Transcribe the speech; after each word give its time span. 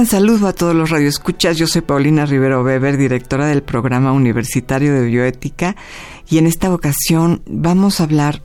Gran 0.00 0.06
saludo 0.06 0.48
a 0.48 0.54
todos 0.54 0.74
los 0.74 0.88
radioescuchas. 0.88 1.58
Yo 1.58 1.66
soy 1.66 1.82
Paulina 1.82 2.24
Rivero 2.24 2.62
Weber, 2.62 2.96
directora 2.96 3.48
del 3.48 3.62
Programa 3.62 4.12
Universitario 4.12 4.94
de 4.94 5.04
Bioética, 5.04 5.76
y 6.26 6.38
en 6.38 6.46
esta 6.46 6.72
ocasión 6.72 7.42
vamos 7.44 8.00
a 8.00 8.04
hablar 8.04 8.40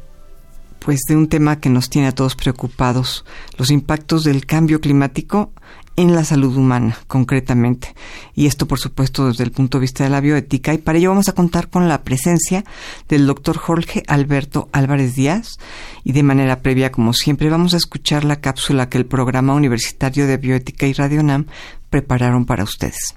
pues 0.86 1.02
de 1.10 1.16
un 1.16 1.28
tema 1.28 1.60
que 1.60 1.70
nos 1.70 1.90
tiene 1.90 2.08
a 2.08 2.12
todos 2.14 2.36
preocupados, 2.36 3.26
los 3.58 3.72
impactos 3.72 4.24
del 4.24 4.46
cambio 4.46 4.80
climático 4.80 5.52
en 5.96 6.14
la 6.14 6.24
salud 6.24 6.56
humana, 6.56 6.96
concretamente. 7.08 7.96
Y 8.36 8.46
esto, 8.46 8.68
por 8.68 8.80
supuesto, 8.80 9.28
desde 9.28 9.46
el 9.46 9.52
punto 9.52 9.80
de 9.80 9.84
vista 9.84 10.04
de 10.04 10.12
la 10.12 10.22
bioética. 10.22 10.76
Y 10.76 10.78
para 10.78 11.00
ello 11.00 11.10
vamos 11.10 11.28
a 11.28 11.34
contar 11.34 11.70
con 11.70 11.90
la 11.90 12.04
presencia 12.04 12.66
del 13.10 13.26
doctor 13.26 13.58
Jorge 13.58 14.04
Alberto 14.08 14.70
Álvarez 14.74 15.16
Díaz. 15.16 15.58
Y 16.04 16.12
de 16.12 16.22
manera 16.22 16.62
previa, 16.62 16.92
como 16.92 17.14
siempre, 17.14 17.50
vamos 17.50 17.74
a 17.74 17.78
escuchar 17.78 18.24
la 18.24 18.40
cápsula 18.40 18.88
que 18.88 19.00
el 19.00 19.08
Programa 19.08 19.56
Universitario 19.56 20.28
de 20.28 20.38
Bioética 20.38 20.86
y 20.86 20.94
Radio 20.94 21.24
NAM 21.24 21.48
prepararon 21.90 22.46
para 22.46 22.64
ustedes. 22.64 23.16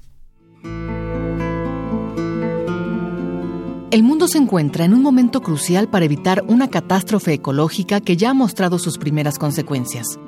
El 3.91 4.03
mundo 4.03 4.27
se 4.27 4.37
encuentra 4.37 4.85
en 4.85 4.93
un 4.93 5.01
momento 5.01 5.41
crucial 5.41 5.89
para 5.89 6.05
evitar 6.05 6.43
una 6.47 6.69
catástrofe 6.69 7.33
ecológica 7.33 8.01
que 8.01 8.17
ya 8.17 8.29
ha 8.29 8.33
mostrado 8.35 8.77
sus 8.77 8.99
primeras 8.99 9.39
consecuencias. 9.39 10.19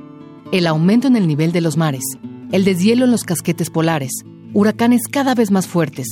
El 0.51 0.65
aumento 0.65 1.07
en 1.07 1.15
el 1.15 1.27
nivel 1.27 1.51
de 1.51 1.61
los 1.61 1.77
mares, 1.77 2.01
el 2.51 2.65
deshielo 2.65 3.05
en 3.05 3.11
los 3.11 3.23
casquetes 3.23 3.69
polares, 3.69 4.13
huracanes 4.55 5.03
cada 5.11 5.35
vez 5.35 5.51
más 5.51 5.67
fuertes, 5.67 6.07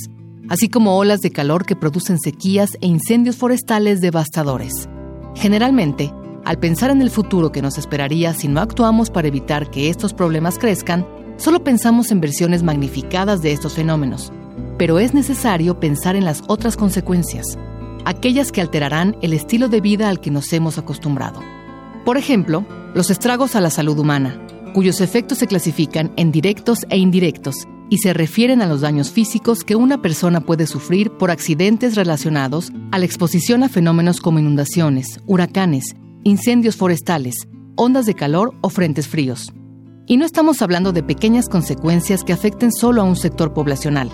así 0.48 0.68
como 0.68 0.96
olas 0.96 1.22
de 1.22 1.32
calor 1.32 1.66
que 1.66 1.74
producen 1.74 2.20
sequías 2.20 2.70
e 2.80 2.86
incendios 2.86 3.34
forestales 3.34 4.00
devastadores. 4.00 4.88
Generalmente, 5.34 6.14
al 6.44 6.60
pensar 6.60 6.90
en 6.90 7.02
el 7.02 7.10
futuro 7.10 7.50
que 7.50 7.62
nos 7.62 7.78
esperaría 7.78 8.32
si 8.32 8.46
no 8.46 8.60
actuamos 8.60 9.10
para 9.10 9.26
evitar 9.26 9.72
que 9.72 9.90
estos 9.90 10.14
problemas 10.14 10.56
crezcan, 10.56 11.04
solo 11.36 11.64
pensamos 11.64 12.12
en 12.12 12.20
versiones 12.20 12.62
magnificadas 12.62 13.42
de 13.42 13.50
estos 13.50 13.74
fenómenos. 13.74 14.32
Pero 14.80 14.98
es 14.98 15.12
necesario 15.12 15.78
pensar 15.78 16.16
en 16.16 16.24
las 16.24 16.42
otras 16.46 16.78
consecuencias, 16.78 17.58
aquellas 18.06 18.50
que 18.50 18.62
alterarán 18.62 19.14
el 19.20 19.34
estilo 19.34 19.68
de 19.68 19.82
vida 19.82 20.08
al 20.08 20.20
que 20.20 20.30
nos 20.30 20.50
hemos 20.54 20.78
acostumbrado. 20.78 21.42
Por 22.06 22.16
ejemplo, 22.16 22.64
los 22.94 23.10
estragos 23.10 23.54
a 23.56 23.60
la 23.60 23.68
salud 23.68 23.98
humana, 23.98 24.40
cuyos 24.72 25.02
efectos 25.02 25.36
se 25.36 25.46
clasifican 25.46 26.14
en 26.16 26.32
directos 26.32 26.86
e 26.88 26.96
indirectos 26.96 27.56
y 27.90 27.98
se 27.98 28.14
refieren 28.14 28.62
a 28.62 28.66
los 28.66 28.80
daños 28.80 29.10
físicos 29.10 29.64
que 29.64 29.76
una 29.76 30.00
persona 30.00 30.40
puede 30.40 30.66
sufrir 30.66 31.10
por 31.10 31.30
accidentes 31.30 31.94
relacionados 31.94 32.72
a 32.90 32.98
la 32.98 33.04
exposición 33.04 33.62
a 33.62 33.68
fenómenos 33.68 34.22
como 34.22 34.38
inundaciones, 34.38 35.20
huracanes, 35.26 35.94
incendios 36.24 36.76
forestales, 36.76 37.48
ondas 37.76 38.06
de 38.06 38.14
calor 38.14 38.54
o 38.62 38.70
frentes 38.70 39.08
fríos. 39.08 39.52
Y 40.06 40.16
no 40.16 40.24
estamos 40.24 40.62
hablando 40.62 40.92
de 40.92 41.02
pequeñas 41.02 41.50
consecuencias 41.50 42.24
que 42.24 42.32
afecten 42.32 42.72
solo 42.72 43.02
a 43.02 43.04
un 43.04 43.16
sector 43.16 43.52
poblacional, 43.52 44.10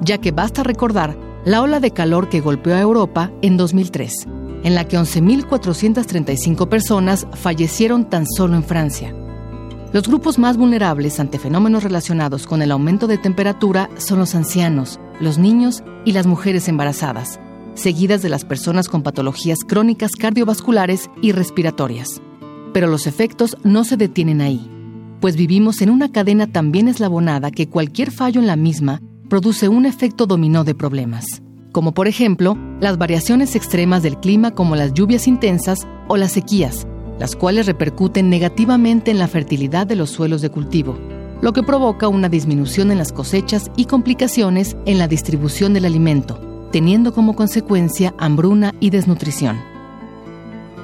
ya 0.00 0.18
que 0.18 0.32
basta 0.32 0.62
recordar 0.62 1.16
la 1.44 1.62
ola 1.62 1.80
de 1.80 1.92
calor 1.92 2.28
que 2.28 2.40
golpeó 2.40 2.74
a 2.74 2.80
Europa 2.80 3.30
en 3.40 3.56
2003, 3.56 4.26
en 4.64 4.74
la 4.74 4.88
que 4.88 4.98
11.435 4.98 6.68
personas 6.68 7.26
fallecieron 7.34 8.10
tan 8.10 8.26
solo 8.26 8.56
en 8.56 8.64
Francia. 8.64 9.14
Los 9.92 10.08
grupos 10.08 10.38
más 10.38 10.56
vulnerables 10.56 11.20
ante 11.20 11.38
fenómenos 11.38 11.84
relacionados 11.84 12.46
con 12.46 12.62
el 12.62 12.72
aumento 12.72 13.06
de 13.06 13.18
temperatura 13.18 13.88
son 13.96 14.18
los 14.18 14.34
ancianos, 14.34 14.98
los 15.20 15.38
niños 15.38 15.84
y 16.04 16.12
las 16.12 16.26
mujeres 16.26 16.68
embarazadas, 16.68 17.38
seguidas 17.74 18.22
de 18.22 18.28
las 18.28 18.44
personas 18.44 18.88
con 18.88 19.02
patologías 19.02 19.60
crónicas 19.66 20.12
cardiovasculares 20.12 21.08
y 21.22 21.32
respiratorias. 21.32 22.20
Pero 22.74 22.88
los 22.88 23.06
efectos 23.06 23.56
no 23.62 23.84
se 23.84 23.96
detienen 23.96 24.40
ahí, 24.40 24.68
pues 25.20 25.36
vivimos 25.36 25.80
en 25.80 25.90
una 25.90 26.10
cadena 26.10 26.46
tan 26.46 26.72
bien 26.72 26.88
eslabonada 26.88 27.50
que 27.50 27.68
cualquier 27.68 28.10
fallo 28.10 28.40
en 28.40 28.48
la 28.48 28.56
misma 28.56 29.00
produce 29.28 29.68
un 29.68 29.86
efecto 29.86 30.26
dominó 30.26 30.64
de 30.64 30.74
problemas, 30.74 31.42
como 31.72 31.92
por 31.92 32.06
ejemplo 32.06 32.56
las 32.80 32.96
variaciones 32.98 33.56
extremas 33.56 34.02
del 34.02 34.18
clima 34.18 34.52
como 34.52 34.76
las 34.76 34.94
lluvias 34.94 35.26
intensas 35.26 35.86
o 36.08 36.16
las 36.16 36.32
sequías, 36.32 36.86
las 37.18 37.34
cuales 37.34 37.66
repercuten 37.66 38.30
negativamente 38.30 39.10
en 39.10 39.18
la 39.18 39.28
fertilidad 39.28 39.86
de 39.86 39.96
los 39.96 40.10
suelos 40.10 40.42
de 40.42 40.50
cultivo, 40.50 40.96
lo 41.40 41.52
que 41.52 41.62
provoca 41.62 42.08
una 42.08 42.28
disminución 42.28 42.90
en 42.90 42.98
las 42.98 43.12
cosechas 43.12 43.70
y 43.76 43.86
complicaciones 43.86 44.76
en 44.86 44.98
la 44.98 45.08
distribución 45.08 45.74
del 45.74 45.84
alimento, 45.84 46.68
teniendo 46.72 47.12
como 47.12 47.34
consecuencia 47.34 48.14
hambruna 48.18 48.74
y 48.80 48.90
desnutrición. 48.90 49.58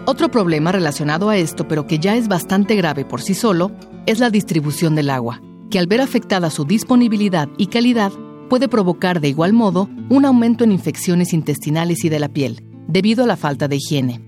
Otro 0.04 0.30
problema 0.30 0.72
relacionado 0.72 1.28
a 1.28 1.36
esto, 1.36 1.68
pero 1.68 1.86
que 1.86 2.00
ya 2.00 2.16
es 2.16 2.26
bastante 2.26 2.74
grave 2.74 3.04
por 3.04 3.22
sí 3.22 3.34
solo, 3.34 3.70
es 4.06 4.18
la 4.18 4.30
distribución 4.30 4.96
del 4.96 5.10
agua, 5.10 5.40
que 5.70 5.78
al 5.78 5.86
ver 5.86 6.00
afectada 6.00 6.50
su 6.50 6.64
disponibilidad 6.64 7.48
y 7.56 7.68
calidad, 7.68 8.12
puede 8.52 8.68
provocar 8.68 9.22
de 9.22 9.30
igual 9.30 9.54
modo 9.54 9.88
un 10.10 10.26
aumento 10.26 10.62
en 10.62 10.72
infecciones 10.72 11.32
intestinales 11.32 12.04
y 12.04 12.10
de 12.10 12.20
la 12.20 12.28
piel, 12.28 12.62
debido 12.86 13.24
a 13.24 13.26
la 13.26 13.38
falta 13.38 13.66
de 13.66 13.76
higiene. 13.76 14.20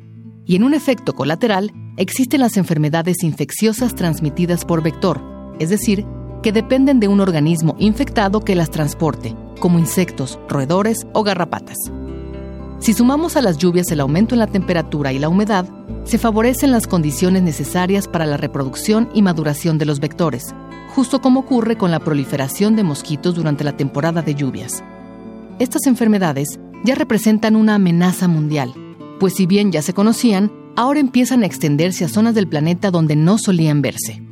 Y 0.46 0.56
en 0.56 0.64
un 0.64 0.72
efecto 0.72 1.12
colateral, 1.12 1.70
existen 1.98 2.40
las 2.40 2.56
enfermedades 2.56 3.22
infecciosas 3.22 3.94
transmitidas 3.94 4.64
por 4.64 4.82
vector, 4.82 5.20
es 5.58 5.68
decir, 5.68 6.06
que 6.42 6.52
dependen 6.52 7.00
de 7.00 7.08
un 7.08 7.20
organismo 7.20 7.76
infectado 7.78 8.40
que 8.40 8.54
las 8.54 8.70
transporte, 8.70 9.36
como 9.60 9.78
insectos, 9.78 10.38
roedores 10.48 11.06
o 11.12 11.22
garrapatas. 11.22 11.76
Si 12.78 12.94
sumamos 12.94 13.36
a 13.36 13.42
las 13.42 13.58
lluvias 13.58 13.90
el 13.90 14.00
aumento 14.00 14.34
en 14.34 14.38
la 14.38 14.46
temperatura 14.46 15.12
y 15.12 15.18
la 15.18 15.28
humedad, 15.28 15.68
se 16.04 16.16
favorecen 16.16 16.70
las 16.70 16.86
condiciones 16.86 17.42
necesarias 17.42 18.08
para 18.08 18.24
la 18.24 18.38
reproducción 18.38 19.10
y 19.12 19.20
maduración 19.20 19.76
de 19.76 19.84
los 19.84 20.00
vectores, 20.00 20.54
justo 20.94 21.20
como 21.20 21.40
ocurre 21.40 21.76
con 21.76 21.90
la 21.90 21.98
proliferación 21.98 22.76
de 22.76 22.84
mosquitos 22.84 23.34
durante 23.34 23.64
la 23.64 23.76
temporada 23.76 24.22
de 24.22 24.34
lluvias. 24.34 24.84
Estas 25.58 25.86
enfermedades 25.86 26.60
ya 26.84 26.94
representan 26.94 27.56
una 27.56 27.74
amenaza 27.74 28.28
mundial, 28.28 28.72
pues 29.18 29.34
si 29.34 29.46
bien 29.46 29.72
ya 29.72 29.82
se 29.82 29.92
conocían, 29.92 30.52
ahora 30.76 31.00
empiezan 31.00 31.42
a 31.42 31.46
extenderse 31.46 32.04
a 32.04 32.08
zonas 32.08 32.34
del 32.34 32.48
planeta 32.48 32.92
donde 32.92 33.16
no 33.16 33.38
solían 33.38 33.82
verse. 33.82 34.22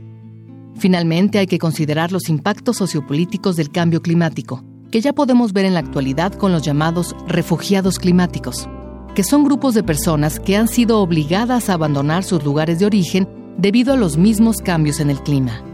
Finalmente, 0.76 1.38
hay 1.38 1.46
que 1.46 1.58
considerar 1.58 2.12
los 2.12 2.28
impactos 2.28 2.76
sociopolíticos 2.76 3.56
del 3.56 3.70
cambio 3.70 4.00
climático, 4.00 4.64
que 4.90 5.00
ya 5.00 5.12
podemos 5.12 5.52
ver 5.52 5.64
en 5.64 5.74
la 5.74 5.80
actualidad 5.80 6.32
con 6.32 6.52
los 6.52 6.62
llamados 6.62 7.16
refugiados 7.26 7.98
climáticos, 7.98 8.68
que 9.14 9.24
son 9.24 9.44
grupos 9.44 9.74
de 9.74 9.82
personas 9.82 10.38
que 10.38 10.56
han 10.56 10.68
sido 10.68 11.00
obligadas 11.00 11.68
a 11.68 11.74
abandonar 11.74 12.24
sus 12.24 12.44
lugares 12.44 12.78
de 12.78 12.86
origen 12.86 13.28
debido 13.58 13.92
a 13.92 13.96
los 13.96 14.16
mismos 14.16 14.58
cambios 14.58 15.00
en 15.00 15.10
el 15.10 15.20
clima. 15.20 15.71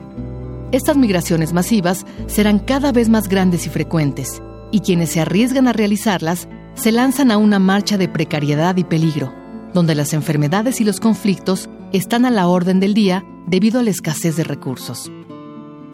Estas 0.70 0.98
migraciones 0.98 1.54
masivas 1.54 2.04
serán 2.26 2.58
cada 2.58 2.92
vez 2.92 3.08
más 3.08 3.28
grandes 3.28 3.66
y 3.66 3.70
frecuentes, 3.70 4.42
y 4.70 4.80
quienes 4.80 5.10
se 5.10 5.20
arriesgan 5.20 5.66
a 5.66 5.72
realizarlas 5.72 6.46
se 6.74 6.92
lanzan 6.92 7.30
a 7.30 7.38
una 7.38 7.58
marcha 7.58 7.96
de 7.96 8.06
precariedad 8.06 8.76
y 8.76 8.84
peligro, 8.84 9.32
donde 9.72 9.94
las 9.94 10.12
enfermedades 10.12 10.80
y 10.82 10.84
los 10.84 11.00
conflictos 11.00 11.70
están 11.92 12.26
a 12.26 12.30
la 12.30 12.48
orden 12.48 12.80
del 12.80 12.92
día 12.92 13.24
debido 13.46 13.80
a 13.80 13.82
la 13.82 13.90
escasez 13.90 14.36
de 14.36 14.44
recursos. 14.44 15.10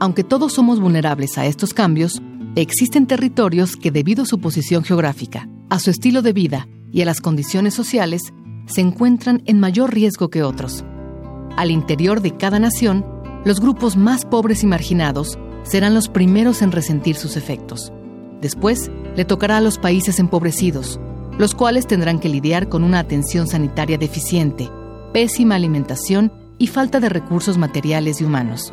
Aunque 0.00 0.24
todos 0.24 0.52
somos 0.52 0.80
vulnerables 0.80 1.38
a 1.38 1.46
estos 1.46 1.72
cambios, 1.72 2.20
existen 2.56 3.06
territorios 3.06 3.76
que 3.76 3.92
debido 3.92 4.24
a 4.24 4.26
su 4.26 4.40
posición 4.40 4.82
geográfica, 4.82 5.48
a 5.70 5.78
su 5.78 5.90
estilo 5.90 6.20
de 6.20 6.32
vida 6.32 6.66
y 6.90 7.00
a 7.02 7.04
las 7.04 7.20
condiciones 7.20 7.74
sociales, 7.74 8.22
se 8.66 8.80
encuentran 8.80 9.42
en 9.46 9.60
mayor 9.60 9.94
riesgo 9.94 10.30
que 10.30 10.42
otros. 10.42 10.84
Al 11.56 11.70
interior 11.70 12.20
de 12.22 12.36
cada 12.36 12.58
nación, 12.58 13.13
los 13.44 13.60
grupos 13.60 13.96
más 13.96 14.24
pobres 14.24 14.62
y 14.62 14.66
marginados 14.66 15.38
serán 15.64 15.94
los 15.94 16.08
primeros 16.08 16.62
en 16.62 16.72
resentir 16.72 17.16
sus 17.16 17.36
efectos. 17.36 17.92
Después, 18.40 18.90
le 19.16 19.24
tocará 19.24 19.58
a 19.58 19.60
los 19.60 19.78
países 19.78 20.18
empobrecidos, 20.18 20.98
los 21.38 21.54
cuales 21.54 21.86
tendrán 21.86 22.20
que 22.20 22.28
lidiar 22.28 22.68
con 22.68 22.84
una 22.84 22.98
atención 22.98 23.46
sanitaria 23.46 23.98
deficiente, 23.98 24.70
pésima 25.12 25.56
alimentación 25.56 26.32
y 26.58 26.68
falta 26.68 27.00
de 27.00 27.08
recursos 27.08 27.58
materiales 27.58 28.20
y 28.20 28.24
humanos. 28.24 28.72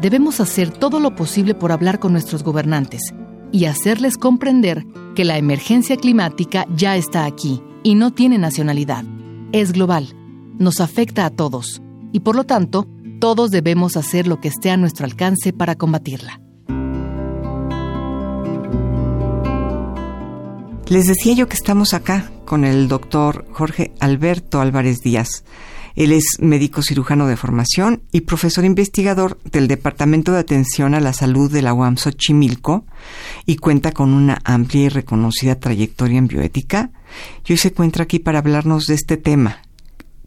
Debemos 0.00 0.40
hacer 0.40 0.70
todo 0.70 1.00
lo 1.00 1.14
posible 1.14 1.54
por 1.54 1.72
hablar 1.72 1.98
con 1.98 2.12
nuestros 2.12 2.44
gobernantes 2.44 3.02
y 3.50 3.64
hacerles 3.64 4.16
comprender 4.16 4.86
que 5.14 5.24
la 5.24 5.38
emergencia 5.38 5.96
climática 5.96 6.66
ya 6.74 6.96
está 6.96 7.24
aquí 7.24 7.62
y 7.82 7.94
no 7.96 8.12
tiene 8.12 8.38
nacionalidad, 8.38 9.04
es 9.52 9.72
global, 9.72 10.14
nos 10.58 10.80
afecta 10.80 11.26
a 11.26 11.30
todos 11.30 11.82
y 12.12 12.20
por 12.20 12.36
lo 12.36 12.44
tanto, 12.44 12.86
todos 13.20 13.50
debemos 13.50 13.96
hacer 13.96 14.26
lo 14.26 14.40
que 14.40 14.48
esté 14.48 14.70
a 14.70 14.76
nuestro 14.76 15.04
alcance 15.04 15.52
para 15.52 15.76
combatirla. 15.76 16.40
Les 20.88 21.06
decía 21.06 21.34
yo 21.34 21.48
que 21.48 21.56
estamos 21.56 21.92
acá 21.92 22.30
con 22.46 22.64
el 22.64 22.88
doctor 22.88 23.46
Jorge 23.52 23.92
Alberto 24.00 24.60
Álvarez 24.62 25.02
Díaz. 25.02 25.44
Él 25.96 26.12
es 26.12 26.38
médico 26.38 26.80
cirujano 26.80 27.26
de 27.26 27.36
formación 27.36 28.02
y 28.10 28.22
profesor 28.22 28.64
investigador 28.64 29.38
del 29.42 29.68
Departamento 29.68 30.32
de 30.32 30.38
Atención 30.38 30.94
a 30.94 31.00
la 31.00 31.12
Salud 31.12 31.52
de 31.52 31.60
la 31.60 31.74
UAM 31.74 31.96
Xochimilco 31.96 32.86
y 33.44 33.56
cuenta 33.56 33.92
con 33.92 34.14
una 34.14 34.38
amplia 34.44 34.84
y 34.84 34.88
reconocida 34.88 35.56
trayectoria 35.56 36.18
en 36.18 36.28
bioética. 36.28 36.90
Y 37.44 37.52
hoy 37.52 37.58
se 37.58 37.68
encuentra 37.68 38.04
aquí 38.04 38.18
para 38.18 38.38
hablarnos 38.38 38.86
de 38.86 38.94
este 38.94 39.16
tema, 39.16 39.58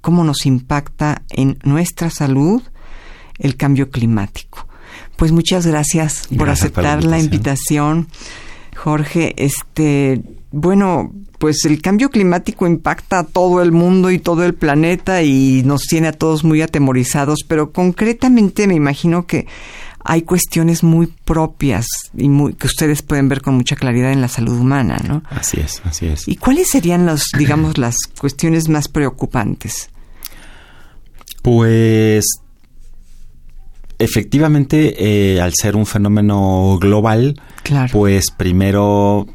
cómo 0.02 0.24
nos 0.24 0.46
impacta 0.46 1.24
en 1.30 1.58
nuestra 1.64 2.10
salud 2.10 2.62
el 3.42 3.58
cambio 3.58 3.90
climático. 3.90 4.68
Pues 5.18 5.32
muchas 5.32 5.68
gracias, 5.68 6.28
por 6.38 6.50
aceptar 6.50 7.04
la 7.04 7.20
invitación. 7.20 8.08
Jorge, 8.76 9.34
este 9.38 10.22
bueno, 10.52 11.12
pues 11.38 11.66
el 11.66 11.82
cambio 11.82 12.10
climático 12.10 12.68
impacta 12.68 13.20
a 13.20 13.24
todo 13.24 13.62
el 13.62 13.72
mundo 13.72 14.12
y 14.12 14.20
todo 14.20 14.44
el 14.44 14.54
planeta 14.54 15.24
y 15.24 15.64
nos 15.64 15.84
tiene 15.84 16.10
a 16.10 16.12
todos 16.12 16.44
muy 16.44 16.62
atemorizados, 16.62 17.40
pero 17.48 17.72
concretamente 17.72 18.68
me 18.68 18.76
imagino 18.76 19.26
que 19.26 19.48
hay 20.04 20.24
cuestiones 20.24 20.84
muy 20.84 21.08
propias 21.08 21.88
y 22.18 22.28
muy, 22.28 22.54
que 22.54 22.68
ustedes 22.68 23.02
pueden 23.02 23.30
ver 23.30 23.42
con 23.42 23.56
mucha 23.56 23.76
claridad 23.76 24.12
en 24.12 24.20
la 24.20 24.28
salud 24.28 24.60
humana, 24.60 24.98
¿no? 25.08 25.24
Así 25.30 25.60
es, 25.60 25.82
así 25.86 26.08
es. 26.08 26.28
¿Y 26.28 26.36
cuáles 26.36 26.70
serían 26.70 27.06
los, 27.06 27.24
digamos, 27.38 27.78
las 27.78 27.96
cuestiones 28.20 28.68
más 28.68 28.88
preocupantes? 28.88 29.90
Pues 31.44 32.26
efectivamente, 34.02 34.96
eh, 35.36 35.42
al 35.42 35.54
ser 35.54 35.76
un 35.76 35.86
fenómeno 35.86 36.78
global, 36.80 37.40
pues 37.92 38.32
primero 38.32 39.28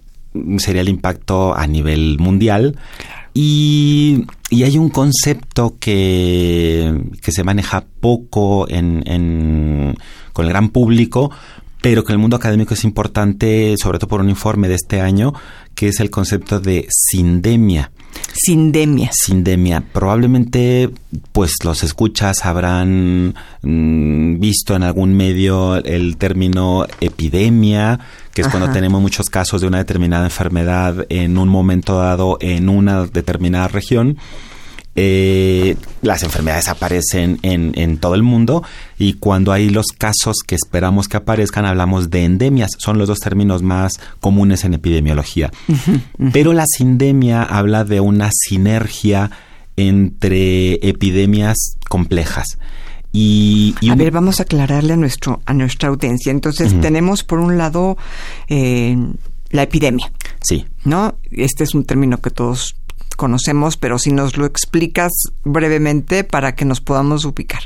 sería 0.58 0.82
el 0.82 0.88
impacto 0.88 1.56
a 1.56 1.66
nivel 1.66 2.18
mundial. 2.18 2.76
Y, 3.32 4.24
hay 4.50 4.78
un 4.78 4.88
concepto 4.88 5.76
que, 5.78 7.02
que 7.20 7.32
se 7.32 7.44
maneja 7.44 7.84
poco 8.00 8.68
en, 8.68 9.02
en, 9.06 9.94
con 10.32 10.46
el 10.46 10.52
gran 10.52 10.70
público, 10.70 11.30
pero 11.82 12.04
que 12.04 12.12
en 12.12 12.14
el 12.14 12.20
mundo 12.20 12.36
académico 12.36 12.74
es 12.74 12.84
importante, 12.84 13.74
sobre 13.80 13.98
todo 13.98 14.08
por 14.08 14.20
un 14.20 14.30
informe 14.30 14.68
de 14.68 14.74
este 14.74 15.00
año, 15.00 15.34
que 15.74 15.88
es 15.88 16.00
el 16.00 16.10
concepto 16.10 16.60
de 16.60 16.86
sindemia. 16.90 17.92
Sindemia. 18.32 19.10
Sindemia. 19.12 19.80
Probablemente, 19.80 20.90
pues 21.32 21.52
los 21.64 21.82
escuchas 21.82 22.44
habrán 22.44 23.34
mm, 23.62 24.38
visto 24.38 24.76
en 24.76 24.82
algún 24.82 25.16
medio 25.16 25.76
el 25.76 26.16
término 26.16 26.86
epidemia, 27.00 27.98
que 28.34 28.42
es 28.42 28.48
cuando 28.48 28.70
tenemos 28.70 29.00
muchos 29.00 29.30
casos 29.30 29.62
de 29.62 29.66
una 29.66 29.78
determinada 29.78 30.26
enfermedad 30.26 31.06
en 31.08 31.38
un 31.38 31.48
momento 31.48 31.96
dado 31.96 32.36
en 32.40 32.68
una 32.68 33.06
determinada 33.06 33.68
región 33.68 34.18
eh, 34.96 35.76
las 36.00 36.22
enfermedades 36.22 36.68
aparecen 36.68 37.38
en, 37.42 37.72
en, 37.76 37.98
todo 37.98 38.14
el 38.14 38.22
mundo 38.22 38.62
y 38.98 39.14
cuando 39.14 39.52
hay 39.52 39.68
los 39.68 39.88
casos 39.88 40.38
que 40.46 40.54
esperamos 40.54 41.06
que 41.06 41.18
aparezcan 41.18 41.66
hablamos 41.66 42.08
de 42.08 42.24
endemias, 42.24 42.70
son 42.78 42.96
los 42.96 43.06
dos 43.06 43.18
términos 43.18 43.62
más 43.62 44.00
comunes 44.20 44.64
en 44.64 44.72
epidemiología. 44.72 45.50
Pero 46.32 46.54
la 46.54 46.64
sindemia 46.66 47.42
habla 47.42 47.84
de 47.84 48.00
una 48.00 48.30
sinergia 48.32 49.30
entre 49.76 50.88
epidemias 50.88 51.76
complejas. 51.90 52.58
Y, 53.12 53.74
a 53.90 53.94
ver, 53.94 54.10
vamos 54.10 54.40
a 54.40 54.42
aclararle 54.42 54.92
a 54.92 54.96
nuestro 54.96 55.40
a 55.46 55.54
nuestra 55.54 55.88
audiencia. 55.88 56.30
Entonces 56.30 56.78
tenemos 56.80 57.22
por 57.22 57.38
un 57.38 57.56
lado 57.56 57.96
eh, 58.48 58.96
la 59.50 59.62
epidemia. 59.62 60.12
Sí. 60.42 60.66
¿No? 60.84 61.16
Este 61.30 61.64
es 61.64 61.74
un 61.74 61.84
término 61.84 62.18
que 62.18 62.30
todos 62.30 62.76
conocemos, 63.16 63.76
pero 63.76 63.98
si 63.98 64.12
nos 64.12 64.36
lo 64.36 64.46
explicas 64.46 65.12
brevemente 65.44 66.24
para 66.24 66.54
que 66.54 66.64
nos 66.64 66.80
podamos 66.80 67.24
ubicar. 67.24 67.62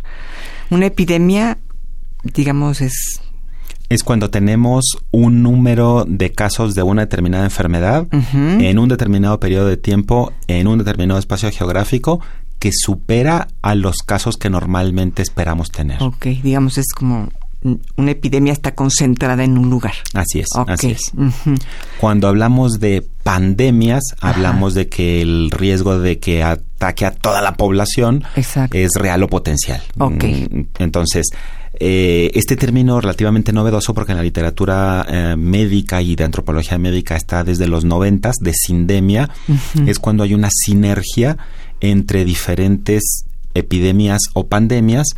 Una 0.71 0.87
epidemia, 0.87 1.59
digamos, 2.23 2.81
es... 2.81 3.21
Es 3.89 4.05
cuando 4.05 4.31
tenemos 4.31 4.99
un 5.11 5.43
número 5.43 6.05
de 6.07 6.31
casos 6.31 6.77
de 6.77 6.85
una 6.85 7.03
determinada 7.03 7.43
enfermedad 7.43 8.07
en 8.13 8.79
un 8.79 8.89
determinado 8.89 9.41
periodo 9.41 9.67
de 9.67 9.77
tiempo, 9.77 10.33
en 10.47 10.69
un 10.69 10.79
determinado 10.79 11.19
espacio 11.19 11.51
geográfico, 11.51 12.21
que 12.61 12.71
supera 12.73 13.49
a 13.63 13.75
los 13.75 13.97
casos 13.99 14.37
que 14.37 14.49
normalmente 14.49 15.23
esperamos 15.23 15.73
tener. 15.73 16.01
Ok, 16.01 16.27
digamos, 16.27 16.79
es 16.79 16.93
como 16.93 17.31
una 17.97 18.11
epidemia 18.11 18.53
está 18.53 18.75
concentrada 18.75 19.45
en 19.45 19.59
un 19.59 19.69
lugar. 19.69 19.95
Así 20.15 20.41
es, 20.41 20.49
así 20.67 20.93
es. 20.93 21.13
Cuando 21.99 22.29
hablamos 22.29 22.81
de 22.81 23.07
pandemias, 23.23 24.03
hablamos 24.21 24.75
de 24.75 24.89
que 24.89 25.21
el 25.21 25.51
riesgo 25.51 25.99
de 25.99 26.19
que 26.19 26.43
ataque 26.43 27.05
a 27.05 27.11
toda 27.11 27.43
la 27.43 27.55
población 27.55 28.25
es 28.35 28.91
real 28.95 29.23
o 29.23 29.29
potencial. 29.29 29.83
Mm, 29.97 30.63
entonces, 30.79 31.27
eh, 31.75 32.31
este 32.35 32.57
término 32.57 33.01
relativamente 33.01 33.53
novedoso 33.53 33.95
porque 33.95 34.13
en 34.13 34.19
la 34.19 34.25
literatura 34.25 35.07
eh, 35.09 35.37
médica 35.37 36.01
y 36.03 36.17
de 36.17 36.25
antropología 36.25 36.79
médica 36.79 37.17
está 37.17 37.45
desde 37.45 37.69
los 37.69 37.85
noventas, 37.85 38.37
de 38.41 38.53
sindemia, 38.55 39.29
es 39.87 39.99
cuando 39.99 40.25
hay 40.25 40.35
una 40.35 40.49
sinergia 40.51 41.37
entre 41.81 42.25
diferentes 42.25 43.25
epidemias 43.55 44.21
o 44.33 44.47
pandemias 44.47 45.09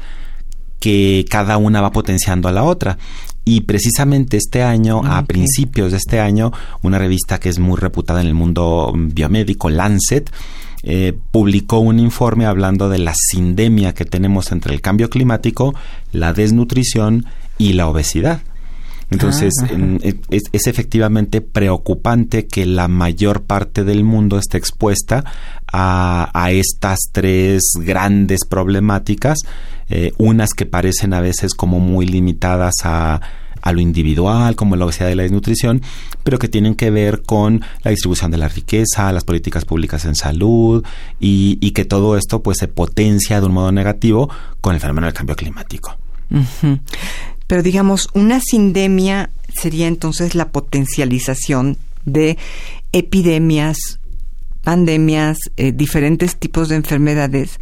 que 0.83 1.25
cada 1.31 1.59
una 1.59 1.81
va 1.81 1.93
potenciando 1.93 2.49
a 2.49 2.53
la 2.53 2.65
otra. 2.65 2.99
Y 3.45 3.61
precisamente 3.61 4.37
este 4.37 4.65
año, 4.65 5.01
a 5.05 5.25
principios 5.27 5.93
de 5.93 5.99
este 5.99 6.19
año, 6.19 6.53
una 6.83 6.99
revista 6.99 7.39
que 7.39 7.49
es 7.49 7.61
muy 7.61 7.77
reputada 7.77 8.21
en 8.21 8.27
el 8.27 8.35
mundo 8.35 8.93
biomédico, 8.93 9.71
Lancet, 9.71 10.29
eh, 10.83 11.17
publicó 11.31 11.79
un 11.79 12.01
informe 12.01 12.47
hablando 12.47 12.89
de 12.89 12.99
la 12.99 13.15
sindemia 13.15 13.95
que 13.95 14.05
tenemos 14.05 14.51
entre 14.51 14.75
el 14.75 14.81
cambio 14.81 15.09
climático, 15.09 15.73
la 16.11 16.33
desnutrición 16.33 17.27
y 17.59 17.75
la 17.75 17.87
obesidad. 17.87 18.41
Entonces, 19.13 19.53
ah, 19.63 19.69
e, 20.01 20.19
es, 20.31 20.67
efectivamente 20.67 21.43
preocupante 21.43 22.49
que 22.49 22.67
la 22.67 22.89
mayor 22.89 23.43
parte 23.43 23.85
del 23.85 24.03
mundo 24.03 24.37
esté 24.39 24.59
expuesta 24.59 25.25
a, 25.73 26.51
estas 26.51 26.99
tres 27.13 27.63
grandes 27.81 28.41
problemáticas 28.49 29.39
eh, 29.89 30.13
unas 30.19 30.51
que 30.55 30.67
parecen 30.67 31.15
a 31.15 31.21
veces 31.21 31.55
como 31.55 31.81
muy 31.81 32.07
limitadas 32.07 32.75
a, 32.85 33.21
lo 33.73 33.81
individual, 33.81 34.57
como 34.57 34.75
la 34.75 34.87
obesidad 34.87 35.11
y 35.11 35.15
la 35.15 35.23
desnutrición, 35.23 35.83
pero 36.25 36.39
que 36.39 36.49
tienen 36.49 36.75
que 36.75 36.91
ver 36.91 37.23
con 37.23 37.63
la 37.85 37.93
distribución 37.93 38.33
de 38.33 38.39
la 38.39 38.49
riqueza, 38.49 39.13
las 39.13 39.23
políticas 39.23 39.65
públicas 39.65 40.05
en 40.05 40.17
salud 40.17 40.85
y, 41.21 41.59
y 41.61 41.71
que 41.71 41.85
todo 41.85 42.17
esto 42.17 42.43
pues 42.43 42.59
se 42.59 42.67
potencia 42.67 43.41
de 43.41 43.47
un 43.47 43.53
modo 43.53 43.71
negativo 43.71 44.29
con 44.61 44.75
el 44.75 44.81
fenómeno 44.81 45.07
del 45.07 45.15
cambio 45.15 45.37
climático. 45.37 45.97
Pero 47.47 47.63
digamos, 47.63 48.09
una 48.15 48.41
sindemia 48.41 49.31
sería 49.55 49.87
entonces 49.87 50.35
la 50.35 50.49
potencialización 50.49 51.77
de 52.05 52.39
epidemias, 52.93 54.01
pandemias, 54.63 55.39
eh, 55.57 55.73
diferentes 55.73 56.37
tipos 56.37 56.69
de 56.69 56.77
enfermedades, 56.77 57.59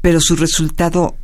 pero 0.00 0.20
su 0.20 0.36
resultado 0.36 1.14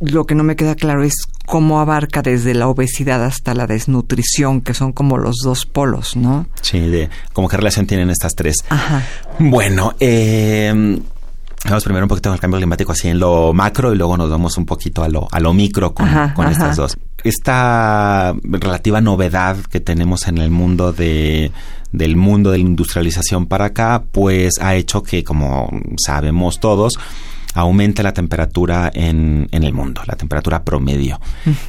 lo 0.00 0.26
que 0.26 0.34
no 0.34 0.42
me 0.42 0.56
queda 0.56 0.74
claro 0.74 1.04
es 1.04 1.14
cómo 1.46 1.80
abarca 1.80 2.22
desde 2.22 2.54
la 2.54 2.66
obesidad 2.66 3.24
hasta 3.24 3.54
la 3.54 3.68
desnutrición, 3.68 4.62
que 4.62 4.74
son 4.74 4.92
como 4.92 5.16
los 5.16 5.36
dos 5.44 5.64
polos, 5.64 6.16
¿no? 6.16 6.48
Sí, 6.60 6.80
de 6.80 7.08
cómo 7.32 7.48
qué 7.48 7.56
relación 7.56 7.86
tienen 7.86 8.10
estas 8.10 8.34
tres. 8.34 8.56
Ajá. 8.68 9.04
Bueno, 9.38 9.94
eh, 10.00 11.00
Vamos 11.64 11.84
primero 11.84 12.06
un 12.06 12.08
poquito 12.08 12.32
el 12.32 12.40
cambio 12.40 12.58
climático 12.58 12.92
así 12.92 13.08
en 13.08 13.18
lo 13.18 13.52
macro 13.52 13.92
y 13.92 13.96
luego 13.96 14.16
nos 14.16 14.30
vamos 14.30 14.56
un 14.56 14.64
poquito 14.64 15.04
a 15.04 15.08
lo, 15.08 15.28
a 15.30 15.40
lo 15.40 15.52
micro 15.52 15.92
con, 15.92 16.08
con 16.34 16.48
estas 16.48 16.76
dos. 16.76 16.96
Esta 17.22 18.34
relativa 18.42 19.02
novedad 19.02 19.58
que 19.70 19.80
tenemos 19.80 20.26
en 20.26 20.38
el 20.38 20.50
mundo 20.50 20.92
de, 20.92 21.52
del 21.92 22.16
mundo 22.16 22.50
de 22.50 22.58
la 22.58 22.62
industrialización 22.62 23.46
para 23.46 23.66
acá, 23.66 24.04
pues 24.10 24.54
ha 24.60 24.74
hecho 24.74 25.02
que, 25.02 25.24
como 25.24 25.70
sabemos 26.04 26.60
todos, 26.60 26.98
aumenta 27.54 28.02
la 28.02 28.12
temperatura 28.12 28.90
en, 28.94 29.48
en 29.50 29.62
el 29.62 29.72
mundo, 29.72 30.02
la 30.06 30.16
temperatura 30.16 30.64
promedio. 30.64 31.20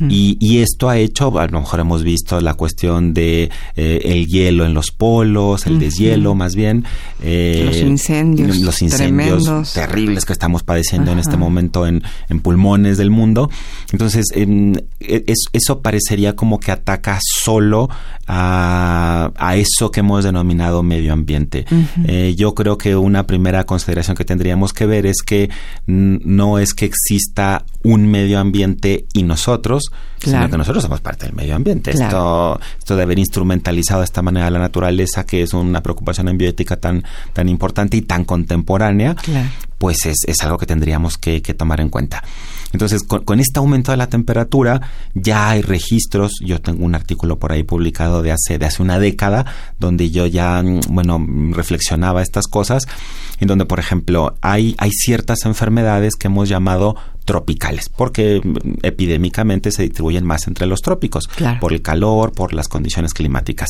y, 0.10 0.38
y, 0.40 0.60
esto 0.60 0.90
ha 0.90 0.98
hecho, 0.98 1.38
a 1.40 1.48
lo 1.48 1.60
mejor 1.60 1.80
hemos 1.80 2.04
visto 2.04 2.40
la 2.42 2.54
cuestión 2.54 3.14
de 3.14 3.50
eh, 3.76 4.02
el 4.04 4.28
hielo 4.28 4.66
en 4.66 4.74
los 4.74 4.92
polos, 4.92 5.66
el 5.68 5.80
deshielo 5.80 6.36
más 6.36 6.56
bien. 6.56 6.86
Eh, 7.24 7.64
los 7.66 7.78
incendios. 7.78 8.58
Los 8.60 8.82
incendios 8.82 9.74
terribles 9.74 10.26
que 10.26 10.34
estamos 10.34 10.64
padeciendo 10.64 11.12
en 11.12 11.20
este 11.20 11.38
momento 11.38 11.88
en, 11.88 12.04
en, 12.30 12.40
pulmones 12.40 12.98
del 12.98 13.10
mundo. 13.10 13.50
Entonces, 13.92 14.26
em, 14.34 14.74
e, 15.00 15.26
eso 15.54 15.82
parecería 15.82 16.36
como 16.36 16.60
que 16.60 16.72
ataca 16.72 17.20
solo 17.22 17.90
a, 18.28 19.32
a 19.36 19.56
eso 19.56 19.92
que 19.92 20.00
hemos 20.02 20.24
denominado 20.24 20.84
medio 20.84 21.14
ambiente. 21.14 21.66
Eh, 22.06 22.34
yo 22.38 22.56
creo 22.56 22.78
que 22.78 22.96
una 22.96 23.28
primera 23.28 23.66
consideración 23.66 24.16
que 24.16 24.26
tendríamos 24.26 24.74
que 24.74 24.86
ver 24.86 25.06
es 25.06 25.22
que 25.22 25.50
no 25.88 26.60
es 26.60 26.74
que 26.74 26.86
exista 26.86 27.66
un 27.84 28.10
medio 28.10 28.40
ambiente 28.40 29.06
y 29.14 29.24
nosotros, 29.24 29.92
sino 30.20 30.50
que 30.50 30.58
nosotros 30.58 30.84
somos 30.84 31.02
parte 31.02 31.26
del 31.26 31.36
medio 31.36 31.56
ambiente. 31.56 31.92
Esto, 31.92 32.60
esto 32.78 32.96
de 32.96 33.04
haber 33.04 33.20
instrumentalizado 33.20 34.02
de 34.02 34.06
esta 34.06 34.22
manera 34.22 34.50
la 34.50 34.60
naturaleza, 34.60 35.26
que 35.26 35.42
es 35.42 35.54
una 35.54 35.82
preocupación 35.82 36.28
en 36.28 36.38
bioética 36.38 36.78
tan, 36.78 37.04
tan 37.34 37.50
importante 37.50 37.98
y 37.98 38.02
tan 38.02 38.26
contemporánea, 38.26 39.16
pues 39.78 40.06
es, 40.06 40.18
es, 40.28 40.40
algo 40.42 40.58
que 40.58 40.66
tendríamos 40.66 41.18
que, 41.18 41.42
que 41.42 41.54
tomar 41.54 41.82
en 41.82 41.90
cuenta. 41.90 42.24
Entonces, 42.74 43.04
con, 43.04 43.40
este 43.40 43.60
aumento 43.60 43.92
de 43.92 43.98
la 43.98 44.08
temperatura, 44.08 44.82
ya 45.14 45.50
hay 45.50 45.62
registros. 45.62 46.34
Yo 46.42 46.62
tengo 46.62 46.86
un 46.86 46.96
artículo 46.96 47.38
por 47.38 47.52
ahí 47.52 47.64
publicado 47.64 48.22
de 48.22 48.32
hace, 48.32 48.58
de 48.58 48.66
hace 48.66 48.82
una 48.82 49.00
década, 49.00 49.46
donde 49.80 50.10
yo 50.10 50.26
ya, 50.26 50.62
mm, 50.62 50.82
bueno, 50.90 51.26
reflexionaba 51.52 52.22
estas 52.22 52.48
cosas, 52.48 52.84
en 53.40 53.48
donde, 53.48 53.66
por 53.66 53.80
ejemplo, 53.80 54.36
hay, 54.42 54.76
hay 54.78 54.92
ciertas 54.92 55.46
enfermedades 55.46 56.16
que 56.16 56.28
hemos 56.28 56.50
llamado 56.50 56.96
tropicales, 57.32 57.88
porque 57.88 58.42
mm, 58.44 58.86
epidémicamente 58.86 59.72
se 59.72 59.84
distribuyen 59.84 60.26
más 60.26 60.48
entre 60.48 60.68
los 60.68 60.82
trópicos, 60.82 61.30
por 61.62 61.72
el 61.72 61.82
calor, 61.82 62.34
por 62.34 62.54
las 62.54 62.68
condiciones 62.68 63.14
climáticas. 63.14 63.70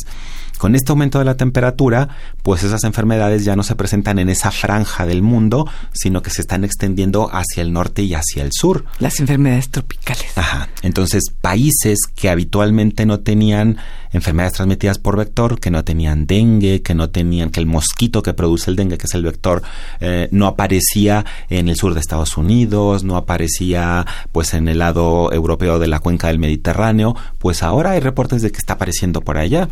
Con 0.58 0.74
este 0.74 0.92
aumento 0.92 1.20
de 1.20 1.26
la 1.26 1.38
temperatura, 1.38 2.10
pues 2.42 2.64
esas 2.64 2.84
enfermedades 2.86 3.46
ya 3.46 3.56
no 3.56 3.62
se 3.62 3.76
presentan 3.76 4.18
en 4.18 4.30
esa 4.30 4.50
franja 4.50 5.06
del 5.06 5.22
mundo, 5.22 5.68
sino 5.94 6.24
que 6.24 6.32
se 6.32 6.42
están 6.42 6.64
extendiendo 6.64 7.30
hacia 7.32 7.62
el 7.62 7.72
norte 7.72 8.02
y 8.02 8.16
hacia 8.16 8.44
el 8.44 8.50
sur. 8.52 8.84
Las 8.98 9.20
enfermedades 9.20 9.70
tropicales. 9.70 10.36
Ajá. 10.36 10.70
Entonces, 10.82 11.26
países 11.40 12.00
que 12.16 12.32
habitualmente 12.32 13.06
no 13.06 13.20
tenían 13.20 13.78
enfermedades 14.14 14.54
transmitidas 14.54 15.00
por 15.00 15.18
vector, 15.18 15.60
que 15.60 15.72
no 15.72 15.84
tenían 15.84 16.28
dengue, 16.28 16.82
que 16.82 16.94
no 16.94 17.10
tenían, 17.10 17.50
que 17.50 17.60
el 17.60 17.66
mosquito 17.66 18.22
que 18.24 18.34
produce 18.34 18.70
el 18.70 18.76
dengue, 18.76 18.98
que 18.98 19.08
es 19.08 19.14
el 19.14 19.24
vector, 19.24 19.62
eh, 20.00 20.28
no 20.32 20.48
aparecía 20.48 21.26
en 21.50 21.70
el 21.70 21.76
sur 21.76 21.94
de 21.94 22.00
Estados 22.00 22.38
Unidos, 22.38 23.04
no 23.04 23.18
aparecía 23.18 24.06
pues 24.32 24.54
en 24.54 24.68
el 24.68 24.80
lado 24.80 25.32
europeo 25.32 25.80
de 25.80 25.88
la 25.88 26.00
cuenca 26.00 26.28
del 26.28 26.40
Mediterráneo, 26.40 27.16
pues 27.38 27.64
ahora 27.64 27.92
hay 27.92 28.00
reportes 28.00 28.42
de 28.42 28.52
que 28.52 28.58
está 28.58 28.74
apareciendo 28.74 29.22
por 29.22 29.38
allá. 29.38 29.70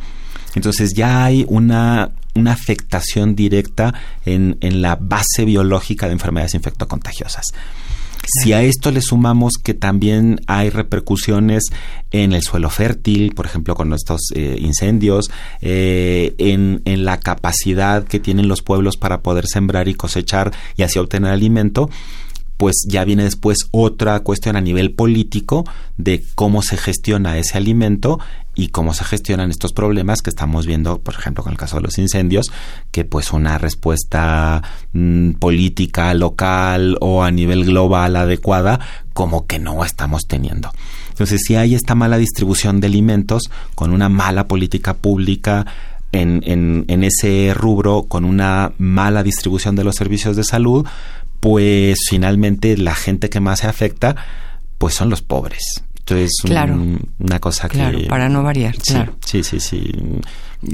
Entonces 0.56 0.94
ya 0.94 1.26
hay 1.26 1.46
una, 1.48 2.12
una 2.34 2.54
afectación 2.54 3.36
directa 3.36 3.94
en, 4.26 4.58
en 4.62 4.82
la 4.82 4.96
base 4.96 5.46
biológica 5.46 6.08
de 6.08 6.14
enfermedades 6.14 6.56
infectocontagiosas. 6.56 7.46
Si 8.32 8.54
a 8.54 8.62
esto 8.62 8.92
le 8.92 9.02
sumamos 9.02 9.54
que 9.64 9.74
también 9.74 10.40
hay 10.48 10.70
repercusiones 10.70 11.64
en 12.12 12.34
el 12.34 12.44
suelo 12.44 12.70
fértil, 12.70 13.34
por 13.34 13.46
ejemplo, 13.46 13.76
con 13.76 13.94
estos 13.94 14.22
eh, 14.36 14.58
incendios, 14.60 15.32
eh, 15.62 16.36
en, 16.38 16.82
en, 16.86 17.06
la 17.06 17.20
capacidad 17.20 18.04
que 18.04 18.20
tienen 18.20 18.48
los 18.48 18.62
pueblos 18.62 18.98
para 18.98 19.22
poder 19.22 19.48
sembrar 19.48 19.88
y 19.88 19.96
cosechar 19.96 20.52
y 20.76 20.84
así 20.84 21.00
obtener 21.00 21.32
alimento, 21.32 21.90
pues 22.60 22.84
ya 22.86 23.06
viene 23.06 23.24
después 23.24 23.70
otra 23.72 24.20
cuestión 24.20 24.58
a 24.58 24.62
nivel 24.62 24.92
político 24.92 25.64
de 25.96 26.26
cómo 26.36 26.62
se 26.62 26.76
gestiona 26.76 27.38
ese 27.38 27.58
alimento 27.58 28.20
y 28.54 28.68
cómo 28.68 28.94
se 28.94 29.06
gestionan 29.06 29.50
estos 29.50 29.72
problemas 29.72 30.22
que 30.22 30.30
estamos 30.30 30.66
viendo, 30.66 31.00
por 31.00 31.14
ejemplo, 31.14 31.42
con 31.42 31.54
el 31.54 31.58
caso 31.58 31.78
de 31.78 31.84
los 31.84 31.98
incendios, 31.98 32.52
que 32.92 33.06
pues 33.06 33.32
una 33.32 33.58
respuesta 33.60 34.62
mm, 34.92 35.36
política 35.36 36.14
local 36.14 36.98
o 37.00 37.24
a 37.24 37.32
nivel 37.32 37.64
global 37.64 38.18
adecuada, 38.18 38.82
como 39.14 39.48
que 39.48 39.58
no 39.58 39.86
estamos 39.86 40.24
teniendo. 40.28 40.70
Entonces, 41.12 41.40
si 41.48 41.56
hay 41.56 41.76
esta 41.76 41.96
mala 41.96 42.18
distribución 42.18 42.82
de 42.82 42.88
alimentos 42.88 43.44
con 43.74 43.94
una 43.94 44.10
mala 44.10 44.50
política 44.50 44.96
pública, 44.96 45.66
en, 46.12 46.42
en, 46.44 46.86
en, 46.88 47.04
ese 47.04 47.54
rubro 47.54 48.04
con 48.08 48.26
una 48.26 48.74
mala 48.80 49.22
distribución 49.22 49.76
de 49.76 49.84
los 49.84 49.96
servicios 49.96 50.36
de 50.36 50.44
salud, 50.44 50.86
pues 51.40 52.00
finalmente 52.10 52.78
la 52.78 52.96
gente 52.96 53.30
que 53.30 53.40
más 53.40 53.60
se 53.60 53.68
afecta, 53.68 54.16
pues 54.78 54.94
son 54.94 55.10
los 55.10 55.22
pobres. 55.22 55.84
Entonces, 56.00 56.32
claro. 56.44 56.76
una 57.20 57.40
cosa 57.40 57.70
claro, 57.70 58.00
para 58.08 58.30
no 58.30 58.42
variar, 58.42 58.76
sí, 58.82 58.94
claro. 58.94 59.14
Sí, 59.24 59.44
sí, 59.44 59.60
sí. 59.60 59.92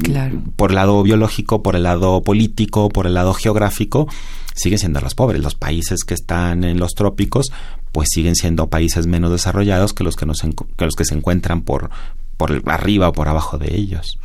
Claro. 0.01 0.41
Por 0.55 0.72
el 0.72 0.75
lado 0.75 1.03
biológico, 1.03 1.62
por 1.62 1.75
el 1.75 1.84
lado 1.84 2.24
político, 2.24 2.89
por 2.89 3.05
el 3.05 3.13
lado 3.13 3.34
geográfico, 3.34 4.07
siguen 4.55 4.79
siendo 4.79 5.01
los 5.01 5.13
pobres. 5.13 5.41
Los 5.41 5.55
países 5.55 6.03
que 6.05 6.13
están 6.13 6.63
en 6.63 6.79
los 6.79 6.93
trópicos, 6.93 7.51
pues 7.91 8.10
siguen 8.12 8.36
siendo 8.36 8.67
países 8.67 9.07
menos 9.07 9.31
desarrollados 9.31 9.93
que 9.93 10.03
los 10.03 10.15
que, 10.15 10.25
nos 10.25 10.41
que 10.41 10.86
los 10.86 10.95
que 10.95 11.05
se 11.05 11.15
encuentran 11.15 11.62
por, 11.62 11.89
por 12.38 12.63
arriba 12.67 13.10
o 13.10 13.13
por 13.13 13.27
abajo 13.27 13.57
de 13.57 13.75
ellos. 13.75 14.17